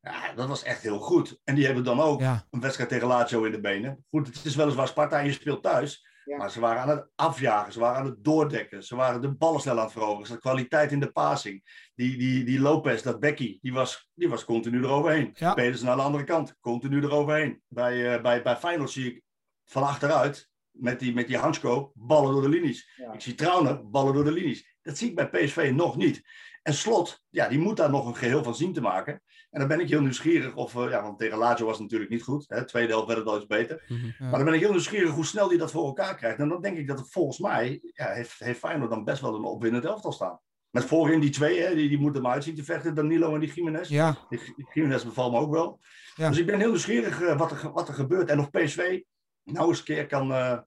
Ja, 0.00 0.32
dat 0.34 0.48
was 0.48 0.62
echt 0.62 0.82
heel 0.82 0.98
goed. 0.98 1.40
En 1.44 1.54
die 1.54 1.64
hebben 1.66 1.84
dan 1.84 2.00
ook 2.00 2.20
Ja. 2.20 2.46
een 2.50 2.60
wedstrijd 2.60 2.88
tegen 2.90 3.06
Lazio 3.06 3.44
in 3.44 3.52
de 3.52 3.60
benen. 3.60 4.04
Goed, 4.10 4.26
het 4.26 4.44
is 4.44 4.54
weliswaar 4.56 4.88
Sparta 4.88 5.18
en 5.18 5.26
je 5.26 5.32
speelt 5.32 5.62
thuis. 5.62 6.06
Maar 6.36 6.50
ze 6.50 6.60
waren 6.60 6.82
aan 6.82 6.88
het 6.88 7.08
afjagen, 7.14 7.72
ze 7.72 7.78
waren 7.78 7.98
aan 7.98 8.06
het 8.06 8.24
doordekken, 8.24 8.84
ze 8.84 8.96
waren 8.96 9.20
de 9.20 9.34
ballen 9.34 9.60
snel 9.60 9.76
aan 9.76 9.82
het 9.84 9.92
veroveren. 9.92 10.26
Ze 10.26 10.32
hadden 10.32 10.50
kwaliteit 10.50 10.92
in 10.92 11.00
de 11.00 11.12
passing. 11.12 11.62
Die, 11.94 12.16
die, 12.16 12.44
die 12.44 12.60
Lopez, 12.60 13.02
dat 13.02 13.20
Becky, 13.20 13.58
die 13.60 13.72
was, 13.72 14.10
die 14.14 14.28
was 14.28 14.44
continu 14.44 14.82
eroverheen. 14.82 15.30
Ja. 15.34 15.50
Spelen 15.50 15.78
ze 15.78 15.84
naar 15.84 15.96
de 15.96 16.02
andere 16.02 16.24
kant, 16.24 16.56
continu 16.60 17.02
eroverheen. 17.02 17.62
Bij, 17.68 18.14
eh, 18.14 18.22
bij, 18.22 18.42
bij 18.42 18.56
Feyenoord 18.56 18.90
zie 18.90 19.14
ik 19.14 19.22
van 19.64 19.82
achteruit, 19.82 20.50
met 20.70 20.98
die, 20.98 21.14
met 21.14 21.26
die 21.26 21.36
Hansko, 21.36 21.92
ballen 21.94 22.32
door 22.32 22.42
de 22.42 22.48
linies. 22.48 23.00
Ik 23.12 23.20
zie 23.20 23.34
Trauner, 23.34 23.90
ballen 23.90 24.14
door 24.14 24.24
de 24.24 24.32
linies. 24.32 24.76
Dat 24.82 24.98
zie 24.98 25.08
ik 25.08 25.14
bij 25.14 25.28
PSV 25.28 25.70
nog 25.74 25.96
niet. 25.96 26.22
En 26.68 26.74
Slot, 26.74 27.22
ja, 27.28 27.48
die 27.48 27.58
moet 27.58 27.76
daar 27.76 27.90
nog 27.90 28.06
een 28.06 28.16
geheel 28.16 28.42
van 28.42 28.54
zien 28.54 28.72
te 28.72 28.80
maken. 28.80 29.22
En 29.50 29.58
dan 29.58 29.68
ben 29.68 29.80
ik 29.80 29.88
heel 29.88 30.00
nieuwsgierig 30.00 30.54
of, 30.54 30.76
eh, 30.76 30.90
ja, 30.90 31.02
want 31.02 31.18
tegen 31.18 31.38
Lazio 31.38 31.66
was 31.66 31.74
het 31.74 31.82
natuurlijk 31.82 32.10
niet 32.10 32.22
goed. 32.22 32.44
Hè, 32.48 32.66
tweede 32.66 32.92
helft 32.92 33.06
werd 33.06 33.18
het 33.18 33.28
al 33.28 33.36
iets 33.36 33.46
beter. 33.46 33.84
Ja. 33.86 33.96
Maar 34.18 34.30
dan 34.30 34.44
ben 34.44 34.54
ik 34.54 34.60
heel 34.60 34.70
nieuwsgierig 34.70 35.10
hoe 35.10 35.24
snel 35.24 35.48
hij 35.48 35.58
dat 35.58 35.70
voor 35.70 35.86
elkaar 35.86 36.16
krijgt. 36.16 36.38
En 36.38 36.48
dan 36.48 36.62
denk 36.62 36.76
ik 36.78 36.88
dat 36.88 36.98
het 36.98 37.10
volgens 37.10 37.38
mij, 37.38 37.80
ja, 37.82 38.08
heeft, 38.08 38.38
heeft 38.38 38.58
Feyenoord 38.58 38.90
dan 38.90 39.04
best 39.04 39.20
wel 39.20 39.34
een 39.34 39.44
opwindend 39.44 39.84
elftal 39.84 40.12
staan. 40.12 40.40
Met 40.70 40.84
voorin 40.84 41.20
die 41.20 41.30
twee, 41.30 41.60
hè, 41.60 41.74
die, 41.74 41.88
die 41.88 41.98
moeten 41.98 42.22
hem 42.22 42.32
uitzien 42.32 42.54
te 42.54 42.64
vechten, 42.64 42.94
Danilo 42.94 43.34
en 43.34 43.40
die 43.40 43.52
Jiménez. 43.52 43.88
Ja, 43.88 44.16
Die, 44.28 44.40
die 44.56 44.66
Jiménez 44.72 45.04
bevalt 45.04 45.32
me 45.32 45.38
ook 45.38 45.52
wel. 45.52 45.80
Ja. 46.14 46.28
Dus 46.28 46.38
ik 46.38 46.46
ben 46.46 46.58
heel 46.58 46.68
nieuwsgierig 46.68 47.22
eh, 47.22 47.38
wat, 47.38 47.50
er, 47.50 47.72
wat 47.72 47.88
er 47.88 47.94
gebeurt. 47.94 48.28
En 48.28 48.40
of 48.40 48.50
PSV 48.50 49.00
nou 49.44 49.68
eens 49.68 49.78
een 49.78 49.84
keer 49.84 50.06
kan, 50.06 50.32
eh, 50.32 50.58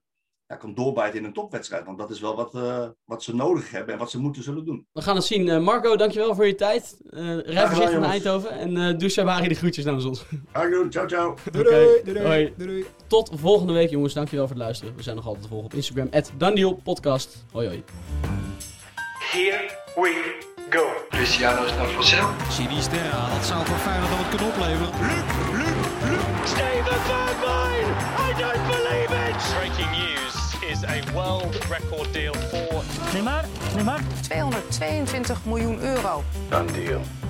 ja, 0.52 0.58
kan 0.58 0.74
doorbijten 0.74 1.18
in 1.18 1.24
een 1.24 1.32
topwedstrijd. 1.32 1.84
Want 1.84 1.98
dat 1.98 2.10
is 2.10 2.20
wel 2.20 2.36
wat, 2.36 2.54
eh, 2.54 2.84
wat 3.04 3.22
ze 3.22 3.34
nodig 3.34 3.70
hebben 3.70 3.92
en 3.92 3.98
wat 3.98 4.10
ze 4.10 4.20
moeten 4.20 4.42
zullen 4.42 4.64
doen. 4.64 4.86
We 4.92 5.02
gaan 5.02 5.16
het 5.16 5.24
zien. 5.24 5.48
Eh, 5.48 5.58
Marco, 5.60 5.96
dankjewel 5.96 6.34
voor 6.34 6.46
je 6.46 6.54
tijd. 6.54 6.96
Eh 7.10 7.20
rij 7.20 7.42
gedaan, 7.44 7.68
voorzichtig 7.68 7.98
naar. 7.98 8.10
Eindhoven. 8.10 8.50
En 8.50 8.76
eh 8.76 8.98
doe 8.98 9.08
Sabari 9.08 9.48
de 9.48 9.54
groetjes 9.54 9.84
namens 9.84 10.04
ons. 10.04 10.24
Ga 10.52 10.68
doen. 10.68 10.90
Ciao, 10.90 11.06
ciao. 11.08 11.34
doei, 11.52 11.64
doei, 11.64 12.00
doei, 12.04 12.14
doei, 12.14 12.26
Hoi. 12.26 12.52
doei, 12.56 12.68
doei. 12.68 12.86
Tot 13.06 13.30
volgende 13.34 13.72
week, 13.72 13.90
jongens. 13.90 14.14
Dankjewel 14.14 14.46
voor 14.46 14.54
het 14.56 14.64
luisteren. 14.64 14.96
We 14.96 15.02
zijn 15.02 15.16
nog 15.16 15.24
altijd 15.24 15.42
te 15.42 15.48
volgen 15.48 15.66
op 15.66 15.74
Instagram. 15.74 16.08
At 16.10 16.32
Podcast. 16.82 17.44
Hoi, 17.52 17.66
hoi. 17.66 17.84
Here 19.32 19.70
we 19.94 20.38
go. 20.70 20.84
Cristiano 21.08 21.64
is 21.64 21.74
naar 21.74 21.88
Vassel. 21.88 22.28
Sinisterra, 22.50 23.34
dat 23.34 23.44
zou 23.46 23.66
voor 23.66 23.76
Feyenoord 23.76 24.08
dan 24.10 24.18
wat 24.18 24.28
kunnen 24.28 24.46
opleveren. 24.46 24.90
Steven 26.44 27.00
Bergwijn! 27.08 27.88
I 28.26 28.30
don't 28.40 28.66
believe 28.66 29.12
it! 29.28 29.54
Breaking 29.54 29.90
news 29.90 30.11
is 30.82 30.88
a 30.88 31.02
world 31.14 31.54
record 31.70 32.10
deal 32.12 32.34
for 32.34 32.82
222 33.12 35.36
miljoen 35.44 35.80
euro. 35.82 36.24
Done 36.50 36.66
deal. 36.68 37.21